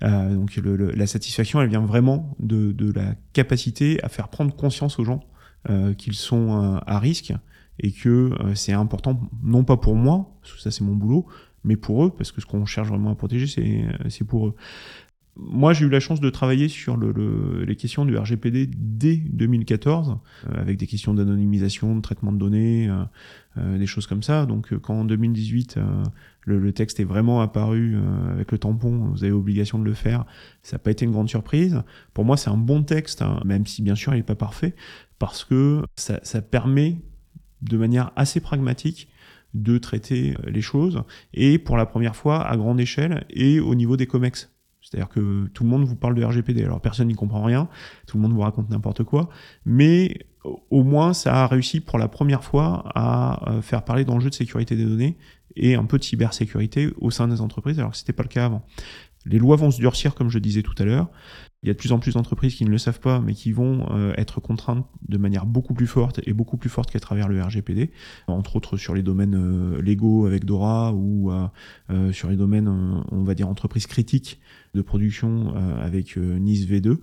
Euh, 0.02 0.34
donc 0.34 0.56
la 0.56 1.06
satisfaction, 1.06 1.60
elle 1.60 1.68
vient 1.68 1.84
vraiment 1.84 2.34
de, 2.40 2.92
la 2.94 3.14
capacité 3.32 4.02
à 4.02 4.08
faire 4.08 4.28
prendre 4.28 4.54
conscience 4.54 4.98
aux 4.98 5.04
gens 5.04 5.24
euh, 5.70 5.94
qu'ils 5.94 6.14
sont 6.14 6.62
euh, 6.62 6.78
à 6.86 6.98
risque 6.98 7.32
et 7.80 7.90
que 7.90 8.30
c'est 8.54 8.72
important, 8.72 9.20
non 9.42 9.64
pas 9.64 9.76
pour 9.76 9.96
moi, 9.96 10.30
parce 10.40 10.54
que 10.54 10.60
ça 10.60 10.70
c'est 10.70 10.84
mon 10.84 10.94
boulot, 10.94 11.26
mais 11.64 11.74
pour 11.76 12.04
eux, 12.04 12.10
parce 12.16 12.30
que 12.30 12.40
ce 12.40 12.46
qu'on 12.46 12.66
cherche 12.66 12.86
vraiment 12.86 13.10
à 13.10 13.16
protéger, 13.16 13.48
c'est 14.08 14.24
pour 14.24 14.46
eux 14.46 14.54
moi, 15.36 15.72
j'ai 15.72 15.86
eu 15.86 15.88
la 15.88 15.98
chance 15.98 16.20
de 16.20 16.30
travailler 16.30 16.68
sur 16.68 16.96
le, 16.96 17.64
les 17.64 17.76
questions 17.76 18.04
du 18.04 18.16
RGPD 18.16 18.68
dès 18.76 19.16
2014, 19.16 20.10
euh, 20.48 20.60
avec 20.60 20.78
des 20.78 20.86
questions 20.86 21.12
d'anonymisation, 21.12 21.96
de 21.96 22.00
traitement 22.00 22.30
de 22.30 22.38
données, 22.38 22.88
euh, 22.88 23.02
euh, 23.58 23.78
des 23.78 23.86
choses 23.86 24.06
comme 24.06 24.22
ça. 24.22 24.46
Donc, 24.46 24.76
quand 24.78 25.00
en 25.00 25.04
2018, 25.04 25.78
le, 26.42 26.58
le, 26.60 26.72
texte 26.72 27.00
est 27.00 27.04
vraiment 27.04 27.40
apparu 27.40 27.96
avec 28.30 28.52
le 28.52 28.58
tampon, 28.58 29.10
vous 29.12 29.24
avez 29.24 29.32
obligation 29.32 29.78
de 29.78 29.84
le 29.84 29.94
faire, 29.94 30.24
ça 30.62 30.76
n'a 30.76 30.78
pas 30.78 30.92
été 30.92 31.04
une 31.04 31.12
grande 31.12 31.28
surprise. 31.28 31.82
Pour 32.12 32.24
moi, 32.24 32.36
c'est 32.36 32.50
un 32.50 32.56
bon 32.56 32.84
texte, 32.84 33.22
hein, 33.22 33.40
même 33.44 33.66
si 33.66 33.82
bien 33.82 33.94
sûr 33.96 34.14
il 34.14 34.18
n'est 34.18 34.22
pas 34.22 34.34
parfait, 34.36 34.74
parce 35.18 35.44
que 35.44 35.82
ça, 35.96 36.20
ça 36.22 36.42
permet 36.42 36.98
de 37.62 37.76
manière 37.76 38.12
assez 38.14 38.40
pragmatique 38.40 39.08
de 39.54 39.78
traiter 39.78 40.36
les 40.46 40.60
choses, 40.60 41.02
et 41.32 41.58
pour 41.58 41.76
la 41.76 41.86
première 41.86 42.16
fois 42.16 42.44
à 42.44 42.56
grande 42.56 42.80
échelle 42.80 43.24
et 43.30 43.60
au 43.60 43.74
niveau 43.74 43.96
des 43.96 44.06
COMEX. 44.06 44.53
C'est-à-dire 44.84 45.08
que 45.08 45.46
tout 45.54 45.64
le 45.64 45.70
monde 45.70 45.84
vous 45.84 45.96
parle 45.96 46.14
de 46.14 46.22
RGPD. 46.22 46.62
Alors 46.62 46.80
personne 46.80 47.08
n'y 47.08 47.14
comprend 47.14 47.42
rien, 47.42 47.68
tout 48.06 48.18
le 48.18 48.22
monde 48.22 48.32
vous 48.32 48.42
raconte 48.42 48.68
n'importe 48.70 49.02
quoi, 49.02 49.30
mais 49.64 50.26
au 50.70 50.84
moins 50.84 51.14
ça 51.14 51.44
a 51.44 51.46
réussi 51.46 51.80
pour 51.80 51.98
la 51.98 52.06
première 52.06 52.44
fois 52.44 52.84
à 52.94 53.50
euh, 53.50 53.62
faire 53.62 53.82
parler 53.82 54.04
d'enjeux 54.04 54.28
de 54.28 54.34
sécurité 54.34 54.76
des 54.76 54.84
données 54.84 55.16
et 55.56 55.74
un 55.74 55.84
peu 55.84 55.98
de 55.98 56.04
cybersécurité 56.04 56.92
au 56.98 57.10
sein 57.10 57.28
des 57.28 57.40
entreprises, 57.40 57.78
alors 57.78 57.92
que 57.92 57.96
c'était 57.96 58.12
pas 58.12 58.24
le 58.24 58.28
cas 58.28 58.44
avant. 58.44 58.62
Les 59.26 59.38
lois 59.38 59.56
vont 59.56 59.70
se 59.70 59.78
durcir, 59.78 60.14
comme 60.14 60.28
je 60.28 60.38
disais 60.38 60.62
tout 60.62 60.74
à 60.78 60.84
l'heure. 60.84 61.08
Il 61.64 61.68
y 61.68 61.70
a 61.70 61.72
de 61.72 61.78
plus 61.78 61.92
en 61.92 61.98
plus 61.98 62.12
d'entreprises 62.12 62.54
qui 62.54 62.66
ne 62.66 62.70
le 62.70 62.76
savent 62.76 63.00
pas, 63.00 63.20
mais 63.20 63.32
qui 63.32 63.50
vont 63.50 63.86
euh, 63.90 64.12
être 64.18 64.38
contraintes 64.38 64.84
de 65.08 65.16
manière 65.16 65.46
beaucoup 65.46 65.72
plus 65.72 65.86
forte 65.86 66.20
et 66.26 66.34
beaucoup 66.34 66.58
plus 66.58 66.68
forte 66.68 66.90
qu'à 66.90 67.00
travers 67.00 67.26
le 67.26 67.42
RGPD, 67.42 67.90
entre 68.26 68.56
autres 68.56 68.76
sur 68.76 68.94
les 68.94 69.02
domaines 69.02 69.34
euh, 69.34 69.80
légaux 69.80 70.26
avec 70.26 70.44
Dora 70.44 70.92
ou 70.92 71.32
euh, 71.32 72.12
sur 72.12 72.28
les 72.28 72.36
domaines, 72.36 72.68
on 72.68 73.24
va 73.24 73.34
dire, 73.34 73.48
entreprises 73.48 73.86
critiques 73.86 74.40
de 74.74 74.82
production 74.82 75.54
avec 75.80 76.16
NIS 76.16 76.66
V2. 76.66 76.98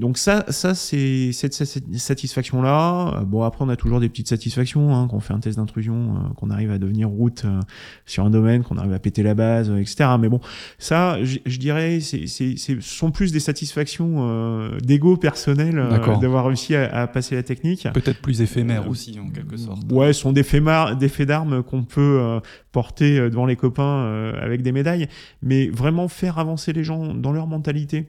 Donc 0.00 0.18
ça, 0.18 0.44
ça 0.48 0.74
c'est 0.74 1.30
cette, 1.30 1.54
satisfaction 1.54 2.62
là. 2.62 3.22
Bon 3.24 3.42
après 3.42 3.64
on 3.64 3.68
a 3.68 3.76
toujours 3.76 4.00
des 4.00 4.08
petites 4.08 4.28
satisfactions 4.28 4.92
hein, 4.92 5.06
quand 5.08 5.16
on 5.16 5.20
fait 5.20 5.34
un 5.34 5.38
test 5.38 5.58
d'intrusion, 5.58 6.16
euh, 6.16 6.34
qu'on 6.34 6.50
arrive 6.50 6.72
à 6.72 6.78
devenir 6.78 7.08
route 7.08 7.44
euh, 7.44 7.60
sur 8.04 8.24
un 8.24 8.30
domaine, 8.30 8.64
qu'on 8.64 8.76
arrive 8.76 8.92
à 8.92 8.98
péter 8.98 9.22
la 9.22 9.34
base, 9.34 9.70
euh, 9.70 9.76
etc. 9.76 10.10
Mais 10.18 10.28
bon, 10.28 10.40
ça, 10.78 11.22
je, 11.22 11.58
dirais, 11.58 12.00
c'est, 12.00 12.26
c'est, 12.26 12.56
ce 12.56 12.80
sont 12.80 13.12
plus 13.12 13.30
des 13.30 13.38
satisfactions 13.38 14.68
d'ego 14.82 15.16
personnel 15.16 15.76
d'avoir 16.20 16.46
réussi 16.46 16.74
à, 16.74 17.02
à, 17.02 17.06
passer 17.06 17.36
la 17.36 17.44
technique. 17.44 17.86
Peut-être 17.94 18.20
plus 18.20 18.42
éphémères 18.42 18.88
aussi 18.88 19.20
en 19.20 19.30
quelque 19.30 19.56
sorte. 19.56 19.92
Ouais, 19.92 20.12
ce 20.12 20.22
sont 20.22 20.32
des 20.32 20.42
faits, 20.42 20.64
des 20.98 21.08
faits 21.08 21.28
d'armes 21.28 21.62
qu'on 21.62 21.84
peut 21.84 22.40
porter 22.72 23.30
devant 23.30 23.46
les 23.46 23.56
copains 23.56 24.32
avec 24.40 24.62
des 24.62 24.72
médailles, 24.72 25.06
mais 25.40 25.68
vraiment 25.68 26.08
faire 26.08 26.38
avancer 26.38 26.72
les 26.72 26.82
gens 26.82 27.14
dans 27.14 27.30
leur 27.30 27.46
mentalité 27.46 28.08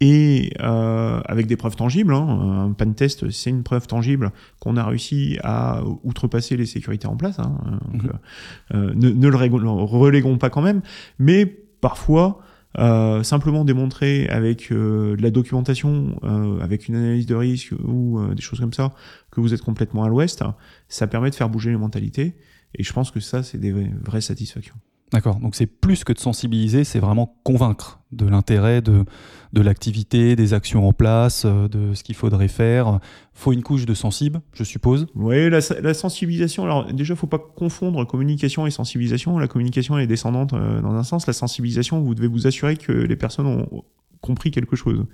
et 0.00 0.52
euh, 0.60 1.20
avec 1.26 1.46
des 1.46 1.56
preuves 1.56 1.76
tangibles. 1.76 2.12
Hein. 2.12 2.66
Un 2.68 2.72
pan 2.72 2.92
test, 2.92 3.30
c'est 3.30 3.50
une 3.50 3.62
preuve 3.62 3.86
tangible 3.86 4.32
qu'on 4.58 4.76
a 4.76 4.84
réussi 4.84 5.38
à 5.44 5.82
outrepasser 6.02 6.56
les 6.56 6.66
sécurités 6.66 7.06
en 7.06 7.16
place. 7.16 7.38
Hein. 7.38 7.56
Donc, 7.92 8.02
mhm. 8.02 8.10
euh, 8.74 8.92
ne, 8.94 9.10
ne, 9.10 9.28
le 9.28 9.36
reléguons 9.36 10.38
pas 10.38 10.50
quand 10.50 10.62
même, 10.62 10.82
mais 11.18 11.46
parfois. 11.46 12.40
Euh, 12.78 13.22
simplement 13.22 13.66
démontrer 13.66 14.26
avec 14.28 14.72
euh, 14.72 15.14
de 15.14 15.22
la 15.22 15.30
documentation, 15.30 16.18
euh, 16.24 16.58
avec 16.60 16.88
une 16.88 16.94
analyse 16.94 17.26
de 17.26 17.34
risque 17.34 17.74
ou 17.84 18.18
des 18.34 18.40
choses 18.40 18.60
comme 18.60 18.72
ça, 18.72 18.94
que 19.30 19.42
vous 19.42 19.52
êtes 19.52 19.60
complètement 19.60 20.04
à 20.04 20.08
l'ouest, 20.08 20.42
ça 20.88 21.06
permet 21.06 21.28
de 21.28 21.34
faire 21.34 21.50
bouger 21.50 21.70
les 21.70 21.76
mentalités. 21.76 22.34
Et 22.74 22.82
je 22.82 22.92
pense 22.94 23.10
que 23.10 23.20
ça, 23.20 23.42
c'est 23.42 23.58
des 23.58 23.72
vraies 23.72 24.22
satisfactions. 24.22 24.76
D'accord, 25.12 25.40
donc 25.40 25.54
c'est 25.54 25.66
plus 25.66 26.04
que 26.04 26.12
de 26.12 26.18
sensibiliser, 26.18 26.84
c'est 26.84 26.98
vraiment 26.98 27.36
convaincre 27.44 28.00
de 28.12 28.26
l'intérêt 28.26 28.80
de, 28.80 29.04
de 29.52 29.60
l'activité, 29.60 30.36
des 30.36 30.54
actions 30.54 30.88
en 30.88 30.92
place, 30.92 31.44
euh, 31.44 31.68
de 31.68 31.92
ce 31.94 32.02
qu'il 32.02 32.14
faudrait 32.14 32.48
faire. 32.48 32.98
faut 33.34 33.52
une 33.52 33.62
couche 33.62 33.84
de 33.84 33.92
sensible, 33.92 34.40
je 34.54 34.64
suppose 34.64 35.06
Oui, 35.14 35.50
la, 35.50 35.94
sensibilisation, 35.94 36.64
alors 36.64 36.92
déjà, 36.92 37.14
faut 37.14 37.26
pas 37.26 37.38
confondre 37.38 38.06
communication 38.06 38.66
et 38.66 38.70
sensibilisation. 38.70 39.38
La 39.38 39.48
communication 39.48 39.98
est 39.98 40.06
descendante 40.06 40.54
euh, 40.54 40.80
dans 40.80 40.94
un 40.94 41.04
sens. 41.04 41.26
La 41.26 41.34
sensibilisation, 41.34 42.00
vous 42.00 42.14
devez 42.14 42.28
vous 42.28 42.46
assurer 42.46 42.76
que 42.76 42.92
les 42.92 43.16
personnes 43.16 43.46
ont 43.46 43.84
compris 44.22 44.50
quelque 44.50 44.76
chose. 44.76 45.04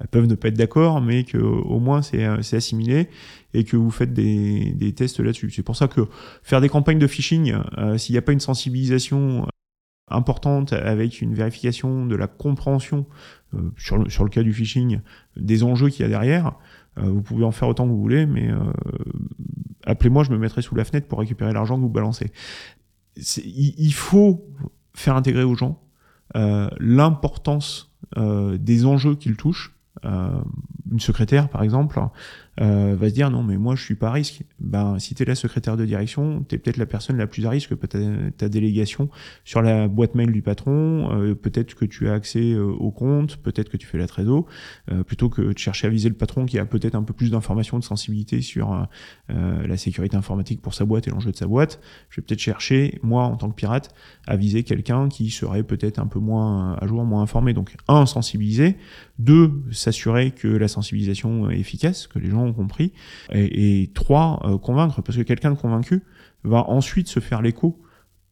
Elles 0.00 0.08
peuvent 0.08 0.26
ne 0.26 0.36
pas 0.36 0.48
être 0.48 0.56
d'accord, 0.56 1.00
mais 1.00 1.24
que 1.24 1.38
au 1.38 1.80
moins 1.80 2.02
c'est 2.02 2.24
euh, 2.24 2.38
assimilé 2.52 3.08
et 3.54 3.64
que 3.64 3.76
vous 3.76 3.90
faites 3.90 4.12
des, 4.12 4.72
des 4.72 4.92
tests 4.92 5.20
là-dessus. 5.20 5.50
C'est 5.50 5.62
pour 5.62 5.76
ça 5.76 5.88
que 5.88 6.06
faire 6.42 6.60
des 6.60 6.68
campagnes 6.68 6.98
de 6.98 7.06
phishing, 7.06 7.54
euh, 7.78 7.98
s'il 7.98 8.14
n'y 8.14 8.18
a 8.18 8.22
pas 8.22 8.32
une 8.32 8.40
sensibilisation 8.40 9.42
euh, 9.42 9.46
importante 10.10 10.72
avec 10.72 11.20
une 11.20 11.34
vérification 11.34 12.06
de 12.06 12.16
la 12.16 12.26
compréhension 12.26 13.06
sur, 13.76 13.98
le, 13.98 14.08
sur 14.08 14.24
le 14.24 14.30
cas 14.30 14.42
du 14.42 14.54
phishing 14.54 15.00
des 15.36 15.62
enjeux 15.62 15.90
qu'il 15.90 16.02
y 16.02 16.04
a 16.04 16.08
derrière, 16.08 16.54
vous 16.96 17.20
pouvez 17.20 17.44
en 17.44 17.52
faire 17.52 17.68
autant 17.68 17.84
que 17.84 17.90
vous 17.90 18.00
voulez, 18.00 18.24
mais 18.24 18.50
appelez-moi, 19.84 20.24
je 20.24 20.30
me 20.30 20.38
mettrai 20.38 20.62
sous 20.62 20.74
la 20.74 20.84
fenêtre 20.84 21.06
pour 21.08 21.18
récupérer 21.18 21.52
l'argent 21.52 21.76
que 21.76 21.82
vous 21.82 21.90
balancez. 21.90 22.32
Il 23.16 23.92
faut 23.92 24.48
faire 24.94 25.14
intégrer 25.14 25.44
aux 25.44 25.54
gens 25.54 25.78
l'importance 26.34 27.88
euh, 28.16 28.56
des 28.58 28.86
enjeux 28.86 29.16
qu'il 29.16 29.36
touche. 29.36 29.74
Euh, 30.04 30.40
une 30.90 31.00
secrétaire, 31.00 31.48
par 31.48 31.62
exemple, 31.62 32.00
euh, 32.60 32.96
va 32.98 33.08
se 33.08 33.14
dire 33.14 33.30
non 33.30 33.42
mais 33.42 33.56
moi 33.56 33.74
je 33.76 33.82
suis 33.82 33.94
pas 33.94 34.08
à 34.08 34.12
risque. 34.12 34.42
Ben 34.60 34.98
si 34.98 35.14
tu 35.14 35.22
es 35.22 35.26
la 35.26 35.34
secrétaire 35.34 35.76
de 35.76 35.84
direction, 35.84 36.44
tu 36.48 36.54
es 36.54 36.58
peut-être 36.58 36.76
la 36.76 36.86
personne 36.86 37.16
la 37.16 37.26
plus 37.26 37.46
à 37.46 37.50
risque 37.50 37.74
peut 37.74 37.88
ta, 37.88 38.48
délégation 38.48 39.08
sur 39.44 39.62
la 39.62 39.88
boîte 39.88 40.14
mail 40.14 40.32
du 40.32 40.42
patron, 40.42 41.10
euh, 41.12 41.34
peut-être 41.34 41.74
que 41.74 41.84
tu 41.84 42.08
as 42.08 42.14
accès 42.14 42.52
euh, 42.52 42.64
au 42.64 42.90
compte, 42.90 43.36
peut-être 43.36 43.68
que 43.68 43.76
tu 43.76 43.86
fais 43.86 43.98
la 43.98 44.06
trésor, 44.06 44.46
euh, 44.90 45.02
plutôt 45.02 45.28
que 45.28 45.42
de 45.42 45.58
chercher 45.58 45.86
à 45.86 45.90
viser 45.90 46.08
le 46.08 46.14
patron 46.14 46.46
qui 46.46 46.58
a 46.58 46.64
peut-être 46.64 46.94
un 46.94 47.02
peu 47.02 47.12
plus 47.12 47.30
d'informations, 47.30 47.78
de 47.78 47.84
sensibilité 47.84 48.40
sur 48.40 48.86
la 49.28 49.76
sécurité 49.76 50.16
informatique 50.16 50.60
pour 50.60 50.74
sa 50.74 50.84
boîte 50.84 51.06
et 51.08 51.10
l'enjeu 51.10 51.30
de 51.30 51.36
sa 51.36 51.46
boîte. 51.46 51.80
Je 52.10 52.20
vais 52.20 52.26
peut-être 52.26 52.40
chercher 52.40 52.98
moi 53.02 53.24
en 53.24 53.36
tant 53.36 53.50
que 53.50 53.54
pirate 53.54 53.94
à 54.26 54.36
viser 54.36 54.62
quelqu'un 54.62 55.08
qui 55.08 55.30
serait 55.30 55.62
peut-être 55.62 55.98
un 55.98 56.06
peu 56.06 56.18
moins 56.18 56.74
à 56.74 56.86
jour, 56.86 57.04
moins 57.04 57.22
informé. 57.22 57.52
Donc 57.52 57.76
un 57.88 58.06
sensibiliser, 58.06 58.76
deux 59.18 59.52
s'assurer 59.70 60.30
que 60.30 60.48
la 60.48 60.68
sensibilisation 60.68 61.50
est 61.50 61.58
efficace, 61.58 62.06
que 62.06 62.18
les 62.18 62.30
gens 62.30 62.47
compris. 62.52 62.92
Et, 63.32 63.90
trois, 63.94 64.40
euh, 64.44 64.58
convaincre, 64.58 65.02
parce 65.02 65.16
que 65.16 65.22
quelqu'un 65.22 65.50
de 65.50 65.56
convaincu 65.56 66.02
va 66.44 66.68
ensuite 66.68 67.08
se 67.08 67.20
faire 67.20 67.42
l'écho 67.42 67.80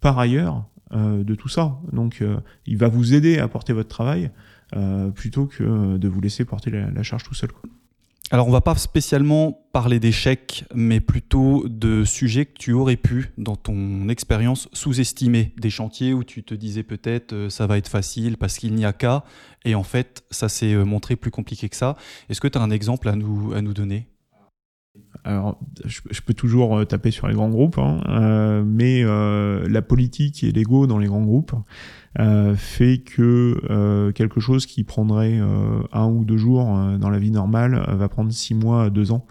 par 0.01 0.19
ailleurs 0.19 0.65
euh, 0.93 1.25
de 1.25 1.35
tout 1.35 1.49
ça. 1.49 1.79
Donc 1.93 2.23
euh, 2.23 2.39
il 2.67 2.77
va 2.77 2.89
vous 2.89 3.15
aider 3.15 3.39
à 3.39 3.49
porter 3.49 3.73
votre 3.73 3.89
travail 3.89 4.31
plutôt 5.15 5.47
que 5.47 5.97
de 5.97 6.09
vous 6.09 6.21
laisser 6.21 6.45
porter 6.45 6.73
la, 6.73 7.03
charge 7.05 7.23
tout 7.23 7.35
seul. 7.35 7.51
Alors 8.33 8.49
on 8.49 8.51
va 8.51 8.61
pas 8.61 8.75
spécialement 8.75 9.53
parler 9.73 10.01
d'échecs, 10.01 10.65
mais 10.75 10.99
plutôt 10.99 11.69
de 11.69 12.05
sujets 12.05 12.45
que 12.45 12.59
tu 12.59 12.73
aurais 12.73 12.97
pu, 12.97 13.31
dans 13.39 13.55
ton 13.55 14.09
expérience, 14.09 14.69
sous-estimer. 14.73 15.55
Des 15.59 15.71
chantiers 15.71 16.13
où 16.13 16.25
tu 16.25 16.43
te 16.43 16.53
disais 16.53 16.83
peut-être 16.83 17.49
ça 17.51 17.69
va 17.69 17.79
être 17.79 17.89
facile 17.89 18.37
parce 18.37 18.59
qu'il 18.59 18.75
n'y 18.75 18.85
a 18.85 18.93
qu'à, 18.93 19.23
et 19.65 19.77
en 19.77 19.85
fait 19.85 20.25
ça 20.33 20.49
s'est 20.49 20.75
montré 20.75 21.15
plus 21.15 21.31
compliqué 21.31 21.69
que 21.69 21.77
ça. 21.77 21.97
Est-ce 22.29 22.41
que 22.41 22.49
tu 22.49 22.59
as 22.59 22.63
un 22.63 22.73
exemple 22.73 23.09
à 23.09 23.15
nous, 23.15 23.53
à 23.53 23.63
nous 23.63 23.75
donner? 23.75 24.09
Alors, 25.27 25.59
je, 25.85 26.21
peux 26.21 26.35
toujours 26.35 26.79
euh, 26.79 26.85
taper 26.85 27.11
sur 27.11 27.27
les 27.27 27.35
grands 27.35 27.49
groupes, 27.49 27.79
hein, 27.79 28.01
euh, 28.09 28.63
mais 28.65 29.03
euh, 29.03 29.69
la 29.69 29.83
politique 29.83 30.45
et 30.45 30.53
l'ego 30.53 30.87
dans 30.87 30.99
les 30.99 31.09
grands 31.09 31.25
groupes 31.25 31.53
fait 32.57 32.99
que 33.05 34.11
quelque 34.13 34.41
chose 34.41 34.65
qui 34.65 34.85
prendrait 34.85 35.39
un 35.93 36.07
ou 36.07 36.25
deux 36.25 36.39
jours 36.39 36.65
dans 36.99 37.11
la 37.11 37.19
vie 37.19 37.31
normale 37.31 37.85
va 37.95 38.09
prendre 38.09 38.33
six 38.33 38.55
mois 38.55 38.89
deux 38.89 39.13
ans. 39.13 39.27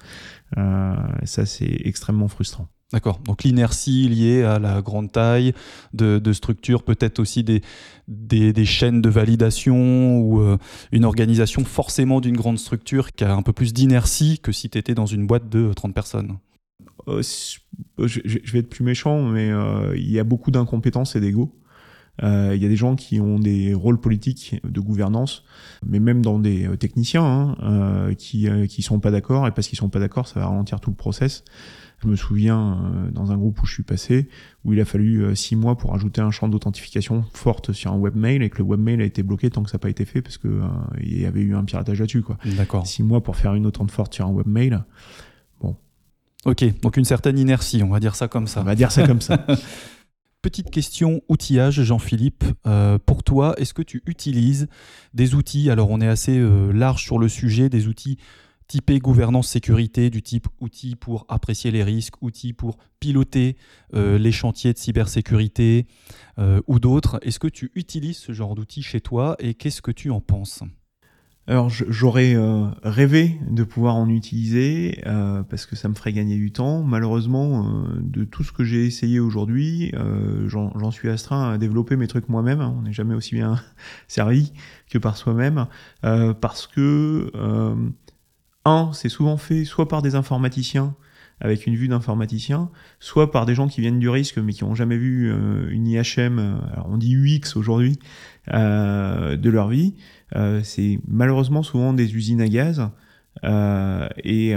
ça, 0.56 1.46
c'est 1.48 1.82
extrêmement 1.84 2.28
frustrant. 2.28 2.68
D'accord. 2.94 3.20
Donc 3.26 3.44
l'inertie 3.44 4.08
liée 4.08 4.44
à 4.44 4.60
la 4.60 4.82
grande 4.82 5.12
taille 5.12 5.54
de, 5.94 6.34
structures, 6.34 6.84
peut-être 6.84 7.20
aussi 7.20 7.44
des, 7.44 7.62
des, 8.08 8.66
chaînes 8.66 9.02
de 9.02 9.10
validation 9.10 10.20
ou 10.20 10.40
euh, 10.40 10.58
une 10.92 11.04
organisation 11.04 11.66
forcément 11.66 12.22
d'une 12.22 12.38
grande 12.38 12.60
structure 12.60 13.12
qui 13.12 13.24
a 13.24 13.34
un 13.34 13.42
peu 13.42 13.54
plus 13.54 13.74
d'inertie 13.74 14.40
que 14.40 14.52
si 14.52 14.70
tu 14.70 14.78
étais 14.78 14.94
dans 14.94 15.08
une 15.08 15.26
boîte 15.26 15.50
de 15.50 15.74
30 15.74 15.94
personnes. 15.96 16.38
Euh, 17.08 17.22
je, 17.98 18.52
vais 18.52 18.60
être 18.60 18.70
plus 18.70 18.84
méchant, 18.84 19.24
mais 19.24 19.50
euh, 19.50 19.96
il 19.96 20.12
y 20.12 20.20
a 20.20 20.24
beaucoup 20.24 20.52
d'incompétence 20.52 21.16
et 21.16 21.20
d'ego. 21.20 21.52
Il 22.22 22.62
y 22.62 22.66
a 22.66 22.70
des 22.70 22.76
gens 22.76 22.96
qui 22.96 23.20
ont 23.20 23.40
des 23.40 23.74
rôles 23.74 24.00
politiques 24.00 24.56
de 24.64 24.80
gouvernance, 24.80 25.44
mais 25.86 26.00
même 26.00 26.22
dans 26.22 26.40
des 26.40 26.70
techniciens 26.78 27.56
hein, 27.62 28.14
qui 28.18 28.48
qui 28.70 28.82
sont 28.82 29.00
pas 29.00 29.12
d'accord 29.12 29.48
et 29.48 29.52
parce 29.52 29.68
qu'ils 29.68 29.78
sont 29.78 29.90
pas 29.90 30.00
d'accord, 30.00 30.28
ça 30.28 30.40
va 30.40 30.48
ralentir 30.48 30.80
tout 30.80 30.90
le 30.90 30.96
process. 30.96 31.44
Je 32.04 32.08
me 32.08 32.16
souviens 32.16 32.78
euh, 32.84 33.12
dans 33.12 33.32
un 33.32 33.38
groupe 33.38 33.62
où 33.62 33.66
je 33.66 33.74
suis 33.74 33.84
passé, 33.84 34.28
où 34.64 34.74
il 34.74 34.80
a 34.80 34.86
fallu 34.86 35.24
euh, 35.24 35.36
six 35.36 35.56
mois 35.56 35.78
pour 35.78 35.96
ajouter 35.96 36.22
un 36.22 36.32
champ 36.32 36.48
d'authentification 36.48 37.24
forte 37.34 37.72
sur 37.72 37.94
un 37.94 37.98
webmail 37.98 38.44
et 38.44 38.50
que 38.50 38.58
le 38.58 38.64
webmail 38.64 39.02
a 39.02 39.06
été 39.06 39.24
bloqué 39.24 39.50
tant 39.50 39.64
que 39.64 39.70
ça 39.70 39.78
n'a 39.78 39.80
pas 39.80 39.90
été 39.90 40.06
fait 40.06 40.22
parce 40.22 40.38
que 40.38 40.48
euh, 40.48 40.68
il 41.02 41.22
y 41.22 41.26
avait 41.26 41.42
eu 41.42 41.56
un 41.56 41.64
piratage 41.64 42.00
là-dessus. 42.00 42.22
Quoi. 42.22 42.38
D'accord. 42.58 42.86
Six 42.86 43.04
mois 43.04 43.24
pour 43.24 43.36
faire 43.38 43.54
une 43.54 43.66
autant 43.66 43.86
de 43.86 43.92
forte 43.92 44.14
sur 44.14 44.28
un 44.28 44.32
webmail. 44.32 44.80
Bon. 45.62 45.76
Ok, 46.46 46.64
donc 46.82 46.98
une 46.98 47.06
certaine 47.06 47.40
inertie, 47.40 47.82
on 47.82 47.90
va 47.90 48.00
dire 48.00 48.16
ça 48.16 48.28
comme 48.28 48.48
ça. 48.48 48.62
On 48.62 48.66
va 48.66 48.76
dire 48.76 48.92
ça 48.92 49.08
comme 49.08 49.22
ça. 49.22 49.46
Petite 50.46 50.70
question 50.70 51.24
outillage, 51.28 51.82
Jean-Philippe. 51.82 52.44
pour 53.08 53.24
toi, 53.24 53.56
est-ce 53.58 53.74
que 53.74 53.82
tu 53.82 54.04
utilises 54.06 54.68
des 55.16 55.34
outils 55.34 55.72
Alors, 55.72 55.90
on 55.90 56.00
est 56.02 56.08
assez 56.08 56.40
large 56.72 57.02
sur 57.02 57.18
le 57.18 57.28
sujet, 57.28 57.68
des 57.68 57.88
outils 57.88 58.20
typé 58.68 59.00
gouvernance 59.00 59.48
sécurité 59.48 60.12
du 60.12 60.22
type 60.22 60.46
outils 60.60 60.96
pour 60.96 61.26
apprécier 61.30 61.72
les 61.72 61.84
risques, 61.84 62.22
outils 62.22 62.54
pour 62.54 62.78
piloter 63.00 63.58
euh, 63.96 64.20
les 64.20 64.32
chantiers 64.32 64.72
de 64.72 64.78
cybersécurité 64.78 65.88
euh, 66.38 66.62
ou 66.68 66.80
d'autres? 66.80 67.18
Est-ce 67.24 67.40
que 67.40 67.48
tu 67.48 67.72
utilises 67.74 68.18
ce 68.18 68.32
genre 68.32 68.54
d'outils 68.54 68.84
chez 68.84 69.02
toi 69.02 69.36
et 69.40 69.56
qu'est-ce 69.56 69.82
que 69.82 69.92
tu 69.92 70.12
en 70.12 70.22
penses? 70.22 70.62
Alors 71.48 71.70
j'aurais 71.70 72.36
euh, 72.36 72.66
rêvé 72.84 73.40
de 73.50 73.64
pouvoir 73.64 73.96
en 73.96 74.10
utiliser 74.10 75.02
parce 75.50 75.66
que 75.66 75.76
ça 75.76 75.88
me 75.88 75.94
ferait 75.94 76.14
gagner 76.14 76.38
du 76.38 76.52
temps. 76.52 76.82
Malheureusement, 76.82 77.86
de 78.00 78.24
tout 78.24 78.44
ce 78.44 78.52
que 78.52 78.64
j'ai 78.64 78.86
essayé 78.86 79.20
aujourd'hui, 79.20 79.92
j'en 80.48 80.92
suis 80.92 81.10
astreint 81.10 81.52
à 81.52 81.58
développer 81.58 81.96
mes 81.98 82.08
trucs 82.08 82.30
moi-même. 82.30 82.62
On 82.62 82.82
n'est 82.82 82.94
jamais 82.94 83.14
aussi 83.14 83.36
bien 83.36 83.62
servi 84.08 84.54
que 84.90 84.98
par 84.98 85.18
soi-même 85.18 85.68
parce 86.02 86.66
que 86.66 87.32
un, 88.66 88.92
c'est 88.94 89.10
souvent 89.10 89.38
fait 89.38 89.64
soit 89.66 89.88
par 89.88 90.02
des 90.02 90.16
informaticiens 90.16 90.96
avec 91.42 91.68
une 91.68 91.76
vue 91.76 91.88
d'informaticien, 91.88 92.70
soit 93.00 93.32
par 93.32 93.46
des 93.46 93.56
gens 93.56 93.68
qui 93.68 93.82
viennent 93.82 94.00
du 94.00 94.10
risque 94.10 94.38
mais 94.38 94.54
qui 94.54 94.64
n'ont 94.64 94.76
jamais 94.76 94.98
vu 94.98 95.32
euh, 95.32 95.70
une 95.70 95.88
IHM, 95.88 96.40
euh, 96.40 96.56
alors 96.72 96.88
on 96.90 96.98
dit 96.98 97.14
UX 97.16 97.56
aujourd'hui, 97.56 98.00
euh, 98.54 99.36
de 99.36 99.50
leur 99.50 99.70
vie. 99.70 99.96
c'est 100.64 101.00
malheureusement 101.08 101.64
souvent 101.64 101.94
des 101.94 102.16
usines 102.16 102.42
à 102.42 102.48
gaz. 102.48 102.90
et 103.44 104.54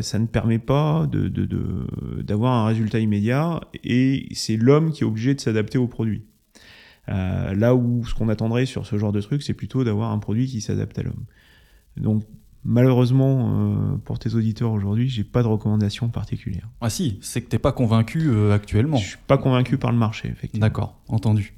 ça 0.00 0.18
ne 0.18 0.26
permet 0.26 0.58
pas 0.58 1.06
de, 1.10 1.28
d'avoir 2.22 2.52
un 2.52 2.66
résultat 2.66 2.98
immédiat 2.98 3.60
et 3.84 4.28
c'est 4.32 4.56
l'homme 4.56 4.92
qui 4.92 5.02
est 5.02 5.06
obligé 5.06 5.34
de 5.34 5.40
s'adapter 5.40 5.78
au 5.78 5.86
produit. 5.86 6.24
là 7.06 7.74
où 7.74 8.04
ce 8.04 8.14
qu'on 8.14 8.28
attendrait 8.28 8.66
sur 8.66 8.86
ce 8.86 8.98
genre 8.98 9.12
de 9.12 9.20
truc, 9.20 9.42
c'est 9.42 9.54
plutôt 9.54 9.84
d'avoir 9.84 10.12
un 10.12 10.18
produit 10.18 10.46
qui 10.46 10.60
s'adapte 10.60 10.98
à 10.98 11.02
l'homme. 11.02 11.24
Donc 11.96 12.24
malheureusement, 12.64 13.98
pour 14.04 14.18
tes 14.18 14.34
auditeurs 14.34 14.72
aujourd'hui, 14.72 15.08
j'ai 15.08 15.24
pas 15.24 15.42
de 15.42 15.48
recommandation 15.48 16.08
particulière. 16.08 16.68
Ah 16.80 16.90
si, 16.90 17.18
c'est 17.22 17.42
que 17.42 17.48
t'es 17.48 17.58
pas 17.58 17.72
convaincu 17.72 18.30
actuellement. 18.50 18.96
Je 18.96 19.08
suis 19.08 19.18
pas 19.26 19.38
convaincu 19.38 19.78
par 19.78 19.92
le 19.92 19.98
marché, 19.98 20.28
effectivement. 20.28 20.66
D'accord, 20.66 21.00
entendu. 21.08 21.54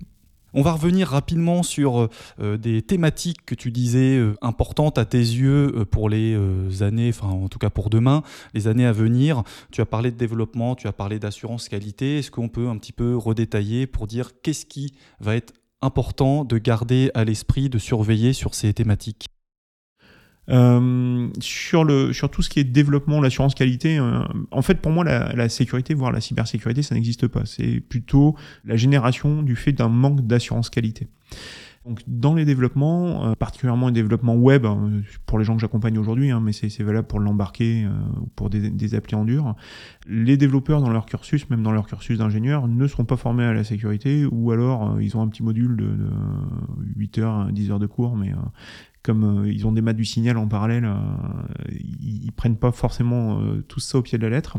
On 0.52 0.62
va 0.62 0.72
revenir 0.72 1.08
rapidement 1.08 1.62
sur 1.62 2.08
euh, 2.40 2.56
des 2.56 2.82
thématiques 2.82 3.44
que 3.46 3.54
tu 3.54 3.70
disais 3.70 4.16
euh, 4.16 4.34
importantes 4.42 4.98
à 4.98 5.04
tes 5.04 5.18
yeux 5.18 5.72
euh, 5.76 5.84
pour 5.84 6.08
les 6.08 6.36
années, 6.82 7.10
enfin 7.10 7.28
en 7.28 7.48
tout 7.48 7.58
cas 7.58 7.70
pour 7.70 7.90
demain, 7.90 8.22
les 8.54 8.66
années 8.66 8.86
à 8.86 8.92
venir. 8.92 9.42
Tu 9.70 9.80
as 9.80 9.86
parlé 9.86 10.10
de 10.10 10.16
développement, 10.16 10.74
tu 10.74 10.88
as 10.88 10.92
parlé 10.92 11.18
d'assurance 11.18 11.68
qualité. 11.68 12.18
Est-ce 12.18 12.30
qu'on 12.30 12.48
peut 12.48 12.68
un 12.68 12.78
petit 12.78 12.92
peu 12.92 13.16
redétailler 13.16 13.86
pour 13.86 14.06
dire 14.06 14.30
qu'est-ce 14.42 14.66
qui 14.66 14.92
va 15.20 15.36
être 15.36 15.52
important 15.82 16.44
de 16.44 16.58
garder 16.58 17.10
à 17.14 17.24
l'esprit, 17.24 17.68
de 17.68 17.78
surveiller 17.78 18.32
sur 18.32 18.54
ces 18.54 18.74
thématiques? 18.74 19.26
Euh, 20.50 21.28
sur, 21.40 21.84
le, 21.84 22.12
sur 22.12 22.30
tout 22.30 22.42
ce 22.42 22.48
qui 22.48 22.60
est 22.60 22.64
développement, 22.64 23.20
l'assurance 23.20 23.54
qualité, 23.54 23.98
euh, 23.98 24.20
en 24.50 24.62
fait, 24.62 24.80
pour 24.80 24.90
moi, 24.90 25.04
la, 25.04 25.32
la, 25.34 25.48
sécurité, 25.48 25.94
voire 25.94 26.12
la 26.12 26.20
cybersécurité, 26.20 26.82
ça 26.82 26.94
n'existe 26.94 27.28
pas. 27.28 27.46
C'est 27.46 27.80
plutôt 27.80 28.36
la 28.64 28.76
génération 28.76 29.42
du 29.42 29.56
fait 29.56 29.72
d'un 29.72 29.88
manque 29.88 30.26
d'assurance 30.26 30.70
qualité. 30.70 31.06
Donc, 31.86 32.02
dans 32.06 32.34
les 32.34 32.44
développements, 32.44 33.24
euh, 33.24 33.34
particulièrement 33.34 33.86
les 33.86 33.94
développements 33.94 34.34
web, 34.34 34.66
hein, 34.66 34.90
pour 35.24 35.38
les 35.38 35.44
gens 35.44 35.54
que 35.54 35.62
j'accompagne 35.62 35.96
aujourd'hui, 35.98 36.30
hein, 36.30 36.40
mais 36.42 36.52
c'est 36.52 36.82
valable 36.82 37.06
pour 37.06 37.20
l'embarquer 37.20 37.86
ou 38.20 38.26
pour 38.36 38.50
des, 38.50 38.68
des 38.68 38.94
applis 38.94 39.14
en 39.14 39.24
dur, 39.24 39.54
les 40.06 40.36
développeurs 40.36 40.82
dans 40.82 40.90
leur 40.90 41.06
cursus, 41.06 41.48
même 41.48 41.62
dans 41.62 41.72
leur 41.72 41.86
cursus 41.86 42.18
d'ingénieur, 42.18 42.68
ne 42.68 42.86
sont 42.86 43.06
pas 43.06 43.16
formés 43.16 43.44
à 43.44 43.54
la 43.54 43.64
sécurité, 43.64 44.26
ou 44.30 44.50
alors 44.50 45.00
ils 45.00 45.16
ont 45.16 45.22
un 45.22 45.28
petit 45.28 45.42
module 45.42 45.76
de, 45.76 45.86
de 45.86 46.10
8 46.96 47.18
heures, 47.18 47.46
10 47.50 47.70
heures 47.70 47.78
de 47.78 47.86
cours, 47.86 48.14
mais 48.14 48.32
comme 49.02 49.44
euh, 49.44 49.52
ils 49.52 49.66
ont 49.66 49.72
des 49.72 49.80
maths 49.80 49.96
du 49.96 50.04
signal 50.04 50.36
en 50.36 50.46
parallèle, 50.46 50.84
euh, 50.84 50.96
ils, 51.70 52.32
prennent 52.32 52.56
pas 52.56 52.72
forcément 52.72 53.40
euh, 53.40 53.62
tout 53.62 53.80
ça 53.80 53.98
au 53.98 54.02
pied 54.02 54.18
de 54.18 54.22
la 54.22 54.30
lettre. 54.30 54.58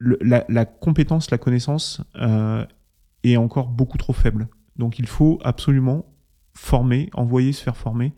la, 0.00 0.64
compétence, 0.64 1.30
la 1.30 1.38
connaissance 1.38 2.02
est 3.24 3.36
encore 3.36 3.68
beaucoup 3.68 3.98
trop 3.98 4.12
faible. 4.12 4.48
Donc 4.76 4.98
il 4.98 5.06
faut 5.06 5.38
absolument 5.42 6.06
former, 6.54 7.08
envoyer 7.14 7.52
se 7.52 7.62
faire 7.62 7.76
former 7.76 8.14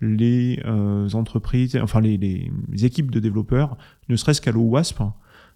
les 0.00 0.62
entreprises, 1.14 1.76
enfin 1.82 2.00
les, 2.00 2.16
les, 2.16 2.50
équipes 2.84 3.10
de 3.10 3.20
développeurs, 3.20 3.76
ne 4.08 4.16
serait-ce 4.16 4.40
qu'à 4.40 4.52
l'OWASP, 4.52 5.02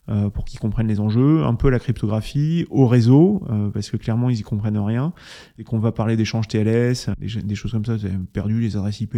euh, 0.09 0.31
pour 0.31 0.45
qu'ils 0.45 0.59
comprennent 0.59 0.89
les 0.89 0.99
enjeux, 0.99 1.45
un 1.45 1.55
peu 1.55 1.71
la 1.71 1.79
cryptographie, 1.79 2.67
au 2.71 2.89
réseau, 2.89 3.43
euh, 3.51 3.71
parce 3.71 3.89
que 3.89 3.97
clairement 3.97 4.31
ils 4.31 4.41
y 4.41 4.43
comprennent 4.43 4.79
rien, 4.79 5.13
et 5.59 5.65
qu'on 5.65 5.79
va 5.79 5.93
parler 5.93 6.17
d'échanges 6.17 6.49
TLS, 6.49 7.11
des, 7.21 7.55
choses 7.55 7.71
comme 7.71 7.85
ça, 7.85 7.95
perdu 8.33 8.61
les 8.61 8.77
adresses 8.77 9.01
IP, 9.01 9.17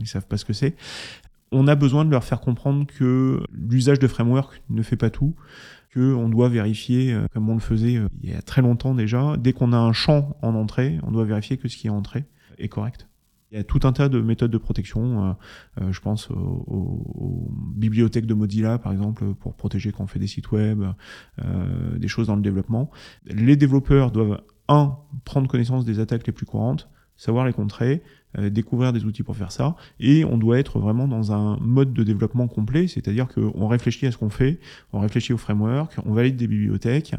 ils 0.00 0.06
savent 0.08 0.26
pas 0.26 0.36
ce 0.36 0.44
que 0.44 0.52
c'est. 0.52 0.74
On 1.52 1.68
a 1.68 1.76
besoin 1.76 2.04
de 2.04 2.10
leur 2.10 2.24
faire 2.24 2.40
comprendre 2.40 2.84
que 2.86 3.44
l'usage 3.52 4.00
de 4.00 4.08
framework 4.08 4.60
ne 4.70 4.82
fait 4.82 4.96
pas 4.96 5.08
tout, 5.08 5.36
qu'on 5.94 6.28
doit 6.28 6.48
vérifier, 6.48 7.12
euh, 7.12 7.26
comme 7.32 7.48
on 7.48 7.54
le 7.54 7.60
faisait 7.60 8.00
il 8.22 8.30
y 8.30 8.34
a 8.34 8.42
très 8.42 8.60
longtemps 8.60 8.96
déjà, 8.96 9.36
dès 9.38 9.52
qu'on 9.52 9.72
a 9.72 9.78
un 9.78 9.92
champ 9.92 10.36
en 10.42 10.56
entrée, 10.56 10.98
on 11.04 11.12
doit 11.12 11.24
vérifier 11.24 11.58
que 11.58 11.68
ce 11.68 11.76
qui 11.76 11.86
est 11.86 11.90
entré 11.90 12.24
est 12.58 12.68
correct. 12.68 13.06
Il 13.54 13.58
y 13.58 13.60
a 13.60 13.64
tout 13.64 13.78
un 13.84 13.92
tas 13.92 14.08
de 14.08 14.20
méthodes 14.20 14.50
de 14.50 14.58
protection. 14.58 15.28
Euh, 15.28 15.32
euh, 15.80 15.92
je 15.92 16.00
pense 16.00 16.28
aux, 16.28 17.48
bibliothèques 17.76 18.26
de 18.26 18.34
Mozilla, 18.34 18.78
par 18.78 18.90
exemple, 18.90 19.32
pour 19.34 19.54
protéger 19.54 19.92
quand 19.92 20.02
on 20.02 20.06
fait 20.08 20.18
des 20.18 20.26
sites 20.26 20.50
web, 20.50 20.82
euh, 21.38 21.96
des 21.96 22.08
choses 22.08 22.26
dans 22.26 22.34
le 22.34 22.42
développement. 22.42 22.90
Les 23.26 23.54
développeurs 23.54 24.10
doivent, 24.10 24.42
un, 24.66 24.96
prendre 25.24 25.46
connaissance 25.46 25.84
des 25.84 26.00
attaques 26.00 26.26
les 26.26 26.32
plus 26.32 26.46
courantes, 26.46 26.90
savoir 27.16 27.46
les 27.46 27.52
contrer, 27.52 28.02
découvrir 28.50 28.92
des 28.92 29.04
outils 29.04 29.22
pour 29.22 29.36
faire 29.36 29.52
ça, 29.52 29.76
et 30.00 30.24
on 30.24 30.38
doit 30.38 30.58
être 30.58 30.78
vraiment 30.78 31.06
dans 31.06 31.32
un 31.32 31.56
mode 31.58 31.92
de 31.92 32.02
développement 32.02 32.48
complet, 32.48 32.86
c'est-à-dire 32.86 33.28
qu'on 33.28 33.68
réfléchit 33.68 34.06
à 34.06 34.12
ce 34.12 34.18
qu'on 34.18 34.30
fait, 34.30 34.58
on 34.92 35.00
réfléchit 35.00 35.32
au 35.32 35.36
framework, 35.36 35.96
on 36.04 36.12
valide 36.12 36.36
des 36.36 36.46
bibliothèques, 36.46 37.14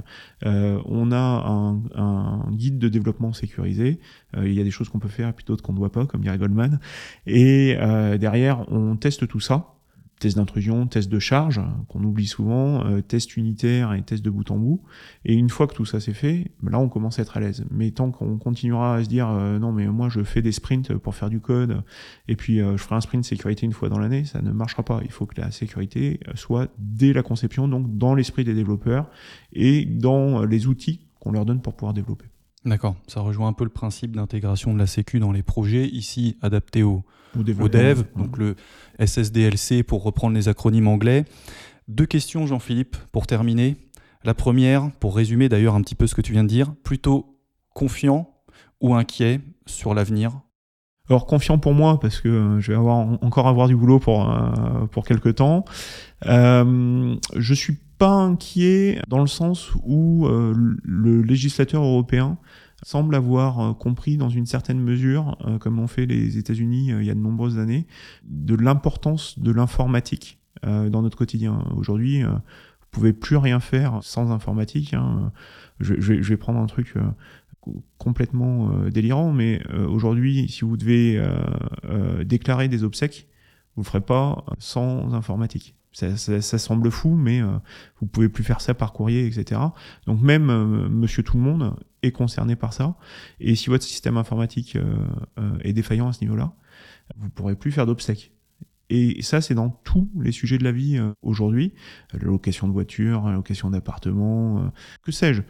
euh, 0.45 0.79
on 0.85 1.11
a 1.11 1.17
un, 1.17 1.81
un, 1.95 2.51
guide 2.51 2.79
de 2.79 2.89
développement 2.89 3.33
sécurisé, 3.33 3.99
euh, 4.35 4.47
il 4.47 4.53
y 4.53 4.61
a 4.61 4.63
des 4.63 4.71
choses 4.71 4.89
qu'on 4.89 4.99
peut 4.99 5.07
faire 5.07 5.29
et 5.29 5.33
puis 5.33 5.45
d'autres 5.45 5.63
qu'on 5.63 5.73
ne 5.73 5.77
doit 5.77 5.91
pas, 5.91 6.05
comme 6.05 6.21
dirait 6.21 6.37
Goldman, 6.37 6.79
et 7.27 7.77
derrière 8.19 8.71
on 8.71 8.95
teste 8.95 9.27
tout 9.27 9.39
ça, 9.39 9.74
test 10.25 10.37
d'intrusion, 10.37 10.87
test 10.87 11.07
de 11.07 11.19
charge, 11.19 11.61
qu'on 11.87 12.03
oublie 12.03 12.25
souvent, 12.25 12.83
euh, 12.83 13.01
test 13.01 13.37
unitaire 13.37 13.93
et 13.93 14.01
test 14.01 14.25
de 14.25 14.31
bout 14.31 14.49
en 14.49 14.57
bout. 14.57 14.81
Et 15.23 15.35
une 15.35 15.49
fois 15.49 15.67
que 15.67 15.75
tout 15.75 15.85
ça 15.85 15.99
c'est 15.99 16.15
fait, 16.15 16.49
ben 16.63 16.71
là 16.71 16.79
on 16.79 16.89
commence 16.89 17.19
à 17.19 17.21
être 17.21 17.37
à 17.37 17.39
l'aise. 17.39 17.63
Mais 17.69 17.91
tant 17.91 18.09
qu'on 18.09 18.39
continuera 18.39 18.95
à 18.95 19.03
se 19.03 19.07
dire 19.07 19.29
euh, 19.29 19.59
non 19.59 19.71
mais 19.71 19.85
moi 19.85 20.09
je 20.09 20.23
fais 20.23 20.41
des 20.41 20.51
sprints 20.51 20.95
pour 20.95 21.13
faire 21.13 21.29
du 21.29 21.39
code 21.39 21.83
et 22.27 22.35
puis 22.35 22.59
euh, 22.59 22.75
je 22.75 22.81
ferai 22.81 22.95
un 22.95 23.01
sprint 23.01 23.23
sécurité 23.23 23.67
une 23.67 23.71
fois 23.71 23.87
dans 23.87 23.99
l'année, 23.99 24.25
ça 24.25 24.41
ne 24.41 24.51
marchera 24.51 24.81
pas. 24.81 25.01
Il 25.03 25.11
faut 25.11 25.27
que 25.27 25.39
la 25.39 25.51
sécurité 25.51 26.19
soit 26.33 26.71
dès 26.79 27.13
la 27.13 27.21
conception, 27.21 27.67
donc 27.67 27.95
dans 27.95 28.15
l'esprit 28.15 28.43
des 28.43 28.55
développeurs 28.55 29.07
et 29.53 29.85
dans 29.85 30.43
les 30.43 30.65
outils 30.65 31.01
qu'on 31.19 31.33
leur 31.33 31.45
donne 31.45 31.61
pour 31.61 31.75
pouvoir 31.75 31.93
développer. 31.93 32.25
D'accord, 32.65 32.95
ça 33.07 33.21
rejoint 33.21 33.47
un 33.47 33.53
peu 33.53 33.63
le 33.63 33.69
principe 33.69 34.15
d'intégration 34.15 34.73
de 34.73 34.79
la 34.79 34.87
sécu 34.87 35.19
dans 35.19 35.31
les 35.31 35.43
projets, 35.43 35.87
ici 35.87 36.35
adapté 36.41 36.81
au, 36.81 37.03
au, 37.37 37.43
dev, 37.43 38.03
donc 38.15 38.37
le 38.37 38.55
SSDLC 38.99 39.83
pour 39.83 40.03
reprendre 40.03 40.35
les 40.35 40.47
acronymes 40.47 40.87
anglais. 40.87 41.25
Deux 41.87 42.07
questions, 42.07 42.47
Jean-Philippe, 42.47 42.97
pour 43.11 43.27
terminer. 43.27 43.77
La 44.23 44.33
première, 44.33 44.89
pour 44.99 45.15
résumer 45.15 45.47
d'ailleurs 45.47 45.75
un 45.75 45.81
petit 45.81 45.93
peu 45.93 46.07
ce 46.07 46.15
que 46.15 46.21
tu 46.21 46.31
viens 46.31 46.43
de 46.43 46.49
dire, 46.49 46.73
plutôt 46.83 47.37
confiant 47.75 48.33
ou 48.81 48.95
inquiet 48.95 49.41
sur 49.67 49.93
l'avenir? 49.93 50.41
Alors 51.07 51.27
confiant 51.27 51.59
pour 51.59 51.73
moi 51.73 51.99
parce 51.99 52.19
que 52.19 52.29
euh, 52.29 52.59
je 52.59 52.71
vais 52.71 52.77
avoir 52.77 52.97
encore 52.97 53.47
avoir 53.47 53.67
du 53.67 53.75
boulot 53.75 53.99
pour 53.99 54.27
euh, 54.27 54.87
pour 54.87 55.05
quelques 55.05 55.35
temps. 55.35 55.65
Euh, 56.25 57.15
je 57.35 57.53
suis 57.53 57.77
pas 57.97 58.11
inquiet 58.11 59.01
dans 59.07 59.21
le 59.21 59.27
sens 59.27 59.71
où 59.83 60.27
euh, 60.27 60.53
le 60.83 61.21
législateur 61.21 61.83
européen 61.83 62.37
semble 62.83 63.15
avoir 63.15 63.59
euh, 63.59 63.73
compris 63.73 64.17
dans 64.17 64.29
une 64.29 64.45
certaine 64.45 64.79
mesure, 64.79 65.37
euh, 65.45 65.57
comme 65.57 65.79
ont 65.79 65.87
fait 65.87 66.05
les 66.05 66.37
États-Unis 66.37 66.89
il 66.89 67.05
y 67.05 67.09
a 67.09 67.15
de 67.15 67.19
nombreuses 67.19 67.57
années, 67.57 67.87
de 68.23 68.55
l'importance 68.55 69.39
de 69.39 69.51
l'informatique 69.51 70.39
dans 70.63 71.03
notre 71.03 71.17
quotidien. 71.17 71.63
Aujourd'hui, 71.75 72.23
vous 72.23 72.87
pouvez 72.89 73.13
plus 73.13 73.35
rien 73.35 73.59
faire 73.59 73.99
sans 74.01 74.31
informatique. 74.31 74.95
Hein. 74.95 75.31
Je, 75.79 76.13
vais 76.13 76.37
prendre 76.37 76.59
un 76.59 76.65
truc 76.65 76.95
complètement 77.99 78.71
délirant, 78.87 79.31
mais 79.31 79.61
aujourd'hui, 79.87 80.47
si 80.49 80.61
vous 80.61 80.75
devez 80.75 81.23
déclarer 82.23 82.67
des 82.67 82.83
obsèques, 82.83 83.27
vous 83.75 83.83
le 83.83 83.85
ferez 83.85 84.01
pas 84.01 84.43
sans 84.57 85.13
informatique. 85.13 85.75
Ça, 85.95 86.57
semble 86.57 86.91
fou, 86.91 87.15
mais 87.15 87.41
euh, 87.41 87.57
vous 88.01 88.05
pouvez 88.05 88.27
plus 88.27 88.43
faire 88.43 88.59
ça 88.59 88.73
par 88.73 88.91
courrier, 88.91 89.25
etc. 89.25 89.61
Donc 90.05 90.21
même 90.21 90.49
euh, 90.49 90.89
Monsieur 90.89 91.23
Tout 91.23 91.37
le 91.37 91.43
Monde 91.43 91.73
est 92.03 92.11
concerné 92.11 92.57
par 92.57 92.73
ça. 92.73 92.97
Et 93.39 93.55
si 93.55 93.69
votre 93.69 93.85
système 93.85 94.17
informatique 94.17 94.75
euh, 94.75 95.57
est 95.61 95.71
défaillant 95.71 96.09
à 96.09 96.13
ce 96.13 96.19
niveau-là, 96.19 96.51
vous 97.15 97.29
pourrez 97.29 97.55
plus 97.55 97.71
faire 97.71 97.85
d'obsèques. 97.85 98.34
Et 98.89 99.21
ça, 99.23 99.41
c'est 99.41 99.55
dans 99.55 99.69
tous 99.69 100.09
les 100.19 100.31
sujets 100.31 100.57
de 100.57 100.63
la 100.63 100.71
vie 100.71 100.97
euh, 100.97 101.11
aujourd'hui. 101.21 101.73
La 102.13 102.19
location 102.19 102.67
de 102.67 102.73
voiture, 102.73 103.27
location 103.29 103.69
d'appartement, 103.69 104.59
euh, 104.59 104.61
que 105.03 105.11
sais-je. 105.11 105.41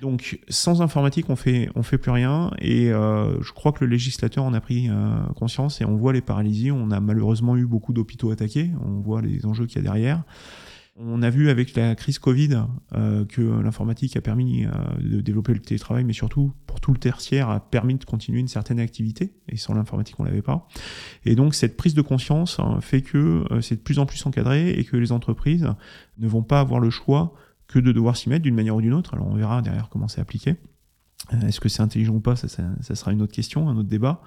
Donc, 0.00 0.40
sans 0.48 0.82
informatique, 0.82 1.30
on 1.30 1.36
fait, 1.36 1.70
on 1.74 1.82
fait 1.82 1.98
plus 1.98 2.10
rien. 2.10 2.50
Et 2.58 2.92
euh, 2.92 3.40
je 3.42 3.52
crois 3.52 3.72
que 3.72 3.84
le 3.84 3.90
législateur 3.90 4.44
en 4.44 4.52
a 4.52 4.60
pris 4.60 4.90
conscience 5.36 5.80
et 5.80 5.84
on 5.84 5.96
voit 5.96 6.12
les 6.12 6.20
paralysies. 6.20 6.70
On 6.70 6.90
a 6.90 7.00
malheureusement 7.00 7.56
eu 7.56 7.66
beaucoup 7.66 7.92
d'hôpitaux 7.92 8.30
attaqués. 8.30 8.70
On 8.84 9.00
voit 9.00 9.22
les 9.22 9.46
enjeux 9.46 9.66
qu'il 9.66 9.76
y 9.76 9.80
a 9.80 9.82
derrière. 9.82 10.22
On 10.94 11.22
a 11.22 11.30
vu 11.30 11.48
avec 11.48 11.74
la 11.74 11.94
crise 11.94 12.18
Covid 12.18 12.64
euh, 12.94 13.24
que 13.24 13.40
l'informatique 13.40 14.14
a 14.16 14.20
permis 14.20 14.66
euh, 14.66 14.70
de 15.00 15.22
développer 15.22 15.54
le 15.54 15.60
télétravail, 15.60 16.04
mais 16.04 16.12
surtout 16.12 16.52
pour 16.66 16.80
tout 16.80 16.92
le 16.92 16.98
tertiaire 16.98 17.48
a 17.48 17.60
permis 17.60 17.94
de 17.94 18.04
continuer 18.04 18.40
une 18.40 18.48
certaine 18.48 18.78
activité. 18.78 19.32
Et 19.48 19.56
sans 19.56 19.72
l'informatique, 19.72 20.16
on 20.18 20.24
l'avait 20.24 20.42
pas. 20.42 20.68
Et 21.24 21.34
donc 21.34 21.54
cette 21.54 21.78
prise 21.78 21.94
de 21.94 22.02
conscience 22.02 22.58
hein, 22.60 22.78
fait 22.82 23.00
que 23.00 23.44
euh, 23.50 23.62
c'est 23.62 23.76
de 23.76 23.80
plus 23.80 23.98
en 23.98 24.06
plus 24.06 24.24
encadré 24.26 24.70
et 24.70 24.84
que 24.84 24.98
les 24.98 25.12
entreprises 25.12 25.66
ne 26.18 26.28
vont 26.28 26.42
pas 26.42 26.60
avoir 26.60 26.78
le 26.78 26.90
choix 26.90 27.32
que 27.68 27.78
de 27.78 27.90
devoir 27.90 28.18
s'y 28.18 28.28
mettre 28.28 28.42
d'une 28.42 28.54
manière 28.54 28.76
ou 28.76 28.82
d'une 28.82 28.92
autre. 28.92 29.14
Alors 29.14 29.28
on 29.28 29.34
verra 29.34 29.62
derrière 29.62 29.88
comment 29.88 30.08
c'est 30.08 30.20
appliqué. 30.20 30.56
Est-ce 31.46 31.60
que 31.60 31.68
c'est 31.68 31.82
intelligent 31.82 32.14
ou 32.14 32.20
pas 32.20 32.36
ça, 32.36 32.48
sera 32.48 33.12
une 33.12 33.22
autre 33.22 33.32
question, 33.32 33.68
un 33.68 33.76
autre 33.76 33.88
débat. 33.88 34.20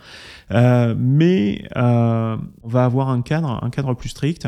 Euh, 0.52 0.96
mais 0.98 1.68
euh, 1.76 2.38
on 2.63 2.68
va 2.68 2.86
avoir 2.86 3.10
un 3.10 3.22
cadre, 3.22 3.63
un 3.63 3.70
cadre 3.70 3.94
plus 3.94 4.10
strict. 4.10 4.48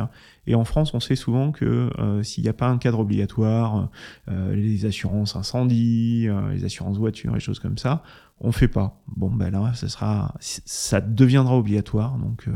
Et 0.50 0.56
en 0.56 0.64
France, 0.64 0.94
on 0.94 1.02
sait 1.02 1.18
souvent 1.18 1.52
que 1.52 1.90
euh, 2.00 2.24
s'il 2.24 2.44
n'y 2.44 2.50
a 2.50 2.54
pas 2.54 2.68
un 2.68 2.78
cadre 2.78 3.00
obligatoire, 3.00 3.90
les 4.28 4.86
assurances 4.86 5.36
incendie, 5.36 6.28
les 6.52 6.64
assurances 6.64 6.98
voitures, 6.98 7.36
et 7.36 7.40
choses 7.40 7.60
comme 7.60 7.78
ça, 7.78 8.04
on 8.40 8.52
fait 8.52 8.68
pas. 8.68 9.02
Bon, 9.16 9.32
ben 9.32 9.50
là, 9.50 9.74
ça 9.74 9.88
sera, 9.88 10.36
ça 10.40 11.02
deviendra 11.02 11.58
obligatoire, 11.58 12.18
donc 12.18 12.48
euh, 12.48 12.52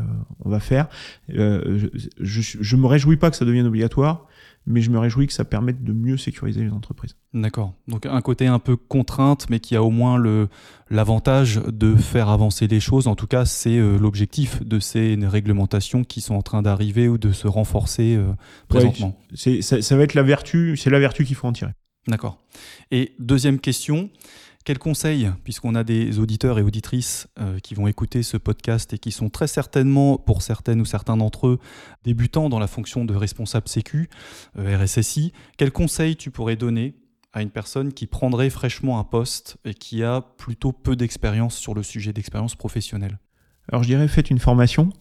on 0.46 0.50
va 0.50 0.60
faire. 0.60 0.88
Euh, 1.32 1.90
je, 2.20 2.42
je, 2.42 2.76
me 2.76 2.86
réjouis 2.86 3.18
pas 3.18 3.32
que 3.32 3.36
ça 3.36 3.46
devienne 3.46 3.66
obligatoire, 3.66 4.28
mais 4.66 4.82
je 4.82 4.92
me 4.92 5.00
réjouis 5.00 5.28
que 5.28 5.34
ça 5.34 5.44
permette 5.46 5.84
de 5.84 5.94
mieux 5.94 6.18
sécuriser 6.18 6.64
les 6.64 6.72
entreprises. 6.72 7.16
D'accord. 7.34 7.74
Donc 7.88 8.06
un 8.06 8.22
côté 8.22 8.48
un 8.48 8.60
peu 8.60 8.76
contrainte, 8.76 9.50
mais 9.50 9.60
qui 9.60 9.76
a 9.76 9.84
au 9.84 9.90
moins 9.90 10.18
le 10.18 10.50
l'avantage 10.90 11.62
de 11.68 11.96
faire 11.96 12.30
avancer 12.30 12.68
les 12.68 12.80
choses. 12.80 13.08
En 13.08 13.16
tout 13.16 13.28
cas, 13.28 13.46
c'est 13.46 13.78
euh, 13.78 13.98
l'objectif 13.98 14.62
de 14.64 14.80
ces 14.80 15.18
réglementations 15.22 16.04
qui 16.04 16.22
sont 16.22 16.36
en 16.36 16.42
train 16.42 16.62
d'arriver 16.62 17.08
ou 17.08 17.18
de 17.18 17.32
se 17.32 17.48
renforcer 17.48 18.20
présentement. 18.68 19.18
c'est, 19.34 19.62
ça, 19.62 19.82
ça 19.82 19.96
va 19.96 20.04
être 20.04 20.14
la 20.14 20.24
vertu, 20.24 20.76
c'est 20.78 20.90
la 20.90 21.00
vertu 21.00 21.24
qu'il 21.24 21.36
faut 21.36 21.48
en 21.48 21.54
tirer. 21.54 21.72
D'accord. 22.08 22.40
Et 22.90 23.14
deuxième 23.20 23.60
question, 23.60 24.10
quel 24.64 24.80
conseil, 24.80 25.32
puisqu'on 25.44 25.76
a 25.76 25.84
des 25.84 26.20
auditeurs 26.20 26.60
et 26.60 26.62
auditrices 26.62 27.28
euh, 27.40 27.60
qui 27.60 27.74
vont 27.74 27.88
écouter 27.88 28.24
ce 28.24 28.38
podcast 28.38 28.94
et 28.94 28.98
qui 28.98 29.12
sont 29.12 29.30
très 29.30 29.48
certainement, 29.48 30.18
pour 30.18 30.42
certaines 30.42 30.82
ou 30.82 30.86
certains 30.86 31.18
d'entre 31.18 31.48
eux, 31.48 31.60
débutants 32.04 32.50
dans 32.50 32.60
la 32.60 32.68
fonction 32.68 33.06
de 33.06 33.16
responsable 33.16 33.68
sécu, 33.68 34.10
euh, 34.58 34.78
RSSI, 34.78 35.34
quel 35.58 35.72
conseil 35.72 36.16
tu 36.16 36.32
pourrais 36.32 36.56
donner 36.56 36.96
à 37.34 37.42
une 37.42 37.50
personne 37.50 37.94
qui 37.94 38.08
prendrait 38.08 38.50
fraîchement 38.50 39.00
un 39.00 39.04
poste 39.04 39.58
et 39.66 39.74
qui 39.74 40.04
a 40.04 40.22
plutôt 40.22 40.72
peu 40.74 40.96
d'expérience 40.96 41.56
sur 41.56 41.74
le 41.74 41.84
sujet 41.84 42.14
d'expérience 42.14 42.56
professionnelle? 42.56 43.20
Alors 43.70 43.84
je 43.84 43.88
dirais 43.88 44.08
faites 44.08 44.30
une 44.30 44.40
formation. 44.40 44.90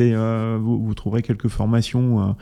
Euh, 0.00 0.58
vous, 0.60 0.94
trouverez 0.94 1.22
quelques 1.22 1.48
formations 1.48 2.36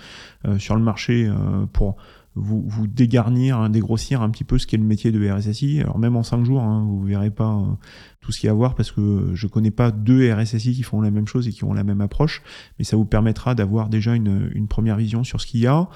sur 0.59 0.75
le 0.75 0.83
marché 0.83 1.31
pour 1.73 1.97
vous, 2.37 2.65
vous 2.67 2.87
dégarnir, 2.87 3.59
hein, 3.59 3.71
dégrossir 3.71 4.23
un 4.23 4.31
petit 4.31 4.45
peu 4.45 4.59
ce 4.59 4.67
qu'est 4.67 4.77
le 4.77 4.85
métier 4.85 5.13
de 5.13 5.31
RSSI. 5.31 5.81
Alors 5.81 5.99
même 5.99 6.17
en 6.17 6.23
cinq 6.23 6.45
jours, 6.45 6.63
hein, 6.63 6.85
vous 6.87 7.03
verrez 7.03 7.31
pas 7.31 7.55
euh, 7.55 7.75
tout 8.21 8.33
ce 8.33 8.41
qu'il 8.41 8.49
y 8.49 8.51
a 8.51 8.53
à 8.53 8.55
voir 8.55 8.75
parce 8.75 8.91
que 8.91 9.31
je 9.35 9.47
connais 9.47 9.71
pas 9.71 9.91
deux 9.91 10.33
RSSI 10.33 10.75
qui 10.75 10.83
font 10.83 11.01
la 11.01 11.11
même 11.11 11.29
chose 11.29 11.47
et 11.47 11.53
qui 11.53 11.65
ont 11.65 11.73
la 11.73 11.85
même 11.85 12.01
approche, 12.01 12.43
mais 12.79 12.85
ça 12.85 12.97
vous 12.97 13.05
permettra 13.05 13.55
d'avoir 13.55 13.89
déjà 13.89 14.15
une, 14.15 14.67
première 14.69 14.97
vision 14.97 15.23
sur 15.23 15.41
ce 15.41 15.47
qu'il 15.47 15.61
y 15.61 15.67
a. 15.67 15.89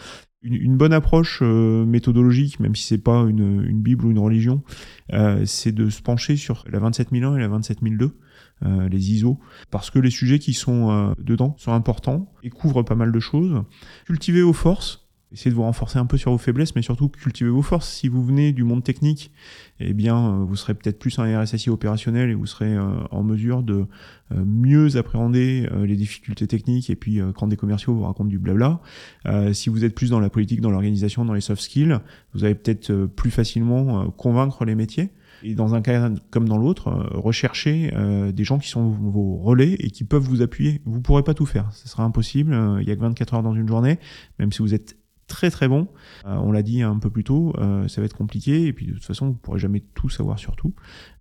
Une, 0.42 0.76
bonne 0.76 0.92
approche 0.92 1.40
euh, 1.42 1.84
méthodologique, 1.84 2.60
même 2.60 2.76
si 2.76 2.84
c'est 2.86 2.98
pas 2.98 3.22
une, 3.22 3.82
bible 3.82 4.06
ou 4.06 4.12
une 4.12 4.20
religion, 4.20 4.62
euh, 5.12 5.42
c'est 5.44 5.72
de 5.72 5.90
se 5.90 6.00
pencher 6.00 6.36
sur 6.36 6.64
la 6.70 6.78
27001 6.78 7.36
et 7.36 7.40
la 7.40 7.48
27002. 7.48 8.16
Euh, 8.64 8.88
les 8.88 9.12
ISO, 9.12 9.38
parce 9.70 9.88
que 9.88 10.00
les 10.00 10.10
sujets 10.10 10.40
qui 10.40 10.52
sont 10.52 11.14
dedans 11.18 11.54
sont 11.58 11.72
importants 11.72 12.32
et 12.42 12.50
couvrent 12.50 12.82
pas 12.82 12.96
mal 12.96 13.12
de 13.12 13.20
choses. 13.20 13.62
Cultiver 14.04 14.42
vos 14.42 14.52
forces, 14.52 15.07
Essayez 15.30 15.50
de 15.50 15.56
vous 15.56 15.62
renforcer 15.62 15.98
un 15.98 16.06
peu 16.06 16.16
sur 16.16 16.32
vos 16.32 16.38
faiblesses, 16.38 16.74
mais 16.74 16.80
surtout 16.80 17.10
cultiver 17.10 17.50
vos 17.50 17.60
forces. 17.60 17.86
Si 17.86 18.08
vous 18.08 18.24
venez 18.24 18.52
du 18.52 18.64
monde 18.64 18.82
technique, 18.82 19.30
eh 19.78 19.92
bien, 19.92 20.16
euh, 20.16 20.44
vous 20.44 20.56
serez 20.56 20.72
peut-être 20.72 20.98
plus 20.98 21.18
un 21.18 21.42
RSSI 21.42 21.68
opérationnel 21.68 22.30
et 22.30 22.34
vous 22.34 22.46
serez 22.46 22.74
euh, 22.74 22.82
en 23.10 23.22
mesure 23.22 23.62
de 23.62 23.86
euh, 24.32 24.44
mieux 24.46 24.96
appréhender 24.96 25.68
les 25.84 25.96
difficultés 25.96 26.46
techniques 26.46 26.88
et 26.88 26.96
puis 26.96 27.20
quand 27.34 27.46
des 27.46 27.56
commerciaux 27.56 27.94
vous 27.94 28.04
racontent 28.04 28.28
du 28.28 28.38
blabla. 28.38 28.80
si 29.52 29.68
vous 29.68 29.84
êtes 29.84 29.94
plus 29.94 30.10
dans 30.10 30.20
la 30.20 30.30
politique, 30.30 30.60
dans 30.60 30.70
l'organisation, 30.70 31.24
dans 31.24 31.34
les 31.34 31.40
soft 31.40 31.60
skills, 31.60 31.98
vous 32.34 32.44
allez 32.44 32.54
peut-être 32.54 33.06
plus 33.06 33.30
facilement 33.30 34.10
convaincre 34.10 34.64
les 34.64 34.74
métiers. 34.74 35.10
Et 35.42 35.54
dans 35.54 35.74
un 35.74 35.82
cas 35.82 36.10
comme 36.30 36.48
dans 36.48 36.58
l'autre, 36.58 36.90
rechercher 37.14 37.90
des 38.32 38.44
gens 38.44 38.58
qui 38.58 38.68
sont 38.68 38.88
vos 38.88 39.36
relais 39.36 39.74
et 39.78 39.90
qui 39.90 40.04
peuvent 40.04 40.22
vous 40.22 40.42
appuyer. 40.42 40.80
Vous 40.84 41.00
pourrez 41.00 41.22
pas 41.22 41.34
tout 41.34 41.46
faire, 41.46 41.72
ce 41.72 41.88
sera 41.88 42.04
impossible. 42.04 42.78
Il 42.80 42.88
y 42.88 42.90
a 42.90 42.96
que 42.96 43.00
24 43.00 43.34
heures 43.34 43.42
dans 43.42 43.54
une 43.54 43.68
journée, 43.68 43.98
même 44.38 44.52
si 44.52 44.60
vous 44.60 44.74
êtes 44.74 44.96
très 45.28 45.50
très 45.50 45.68
bon. 45.68 45.86
Euh, 46.26 46.34
on 46.36 46.50
l'a 46.50 46.62
dit 46.62 46.82
un 46.82 46.98
peu 46.98 47.10
plus 47.10 47.22
tôt, 47.22 47.52
euh, 47.58 47.86
ça 47.86 48.00
va 48.00 48.06
être 48.06 48.16
compliqué 48.16 48.66
et 48.66 48.72
puis 48.72 48.86
de 48.86 48.94
toute 48.94 49.04
façon 49.04 49.28
vous 49.28 49.34
pourrez 49.34 49.60
jamais 49.60 49.84
tout 49.94 50.08
savoir 50.08 50.38
sur 50.38 50.56
tout. 50.56 50.74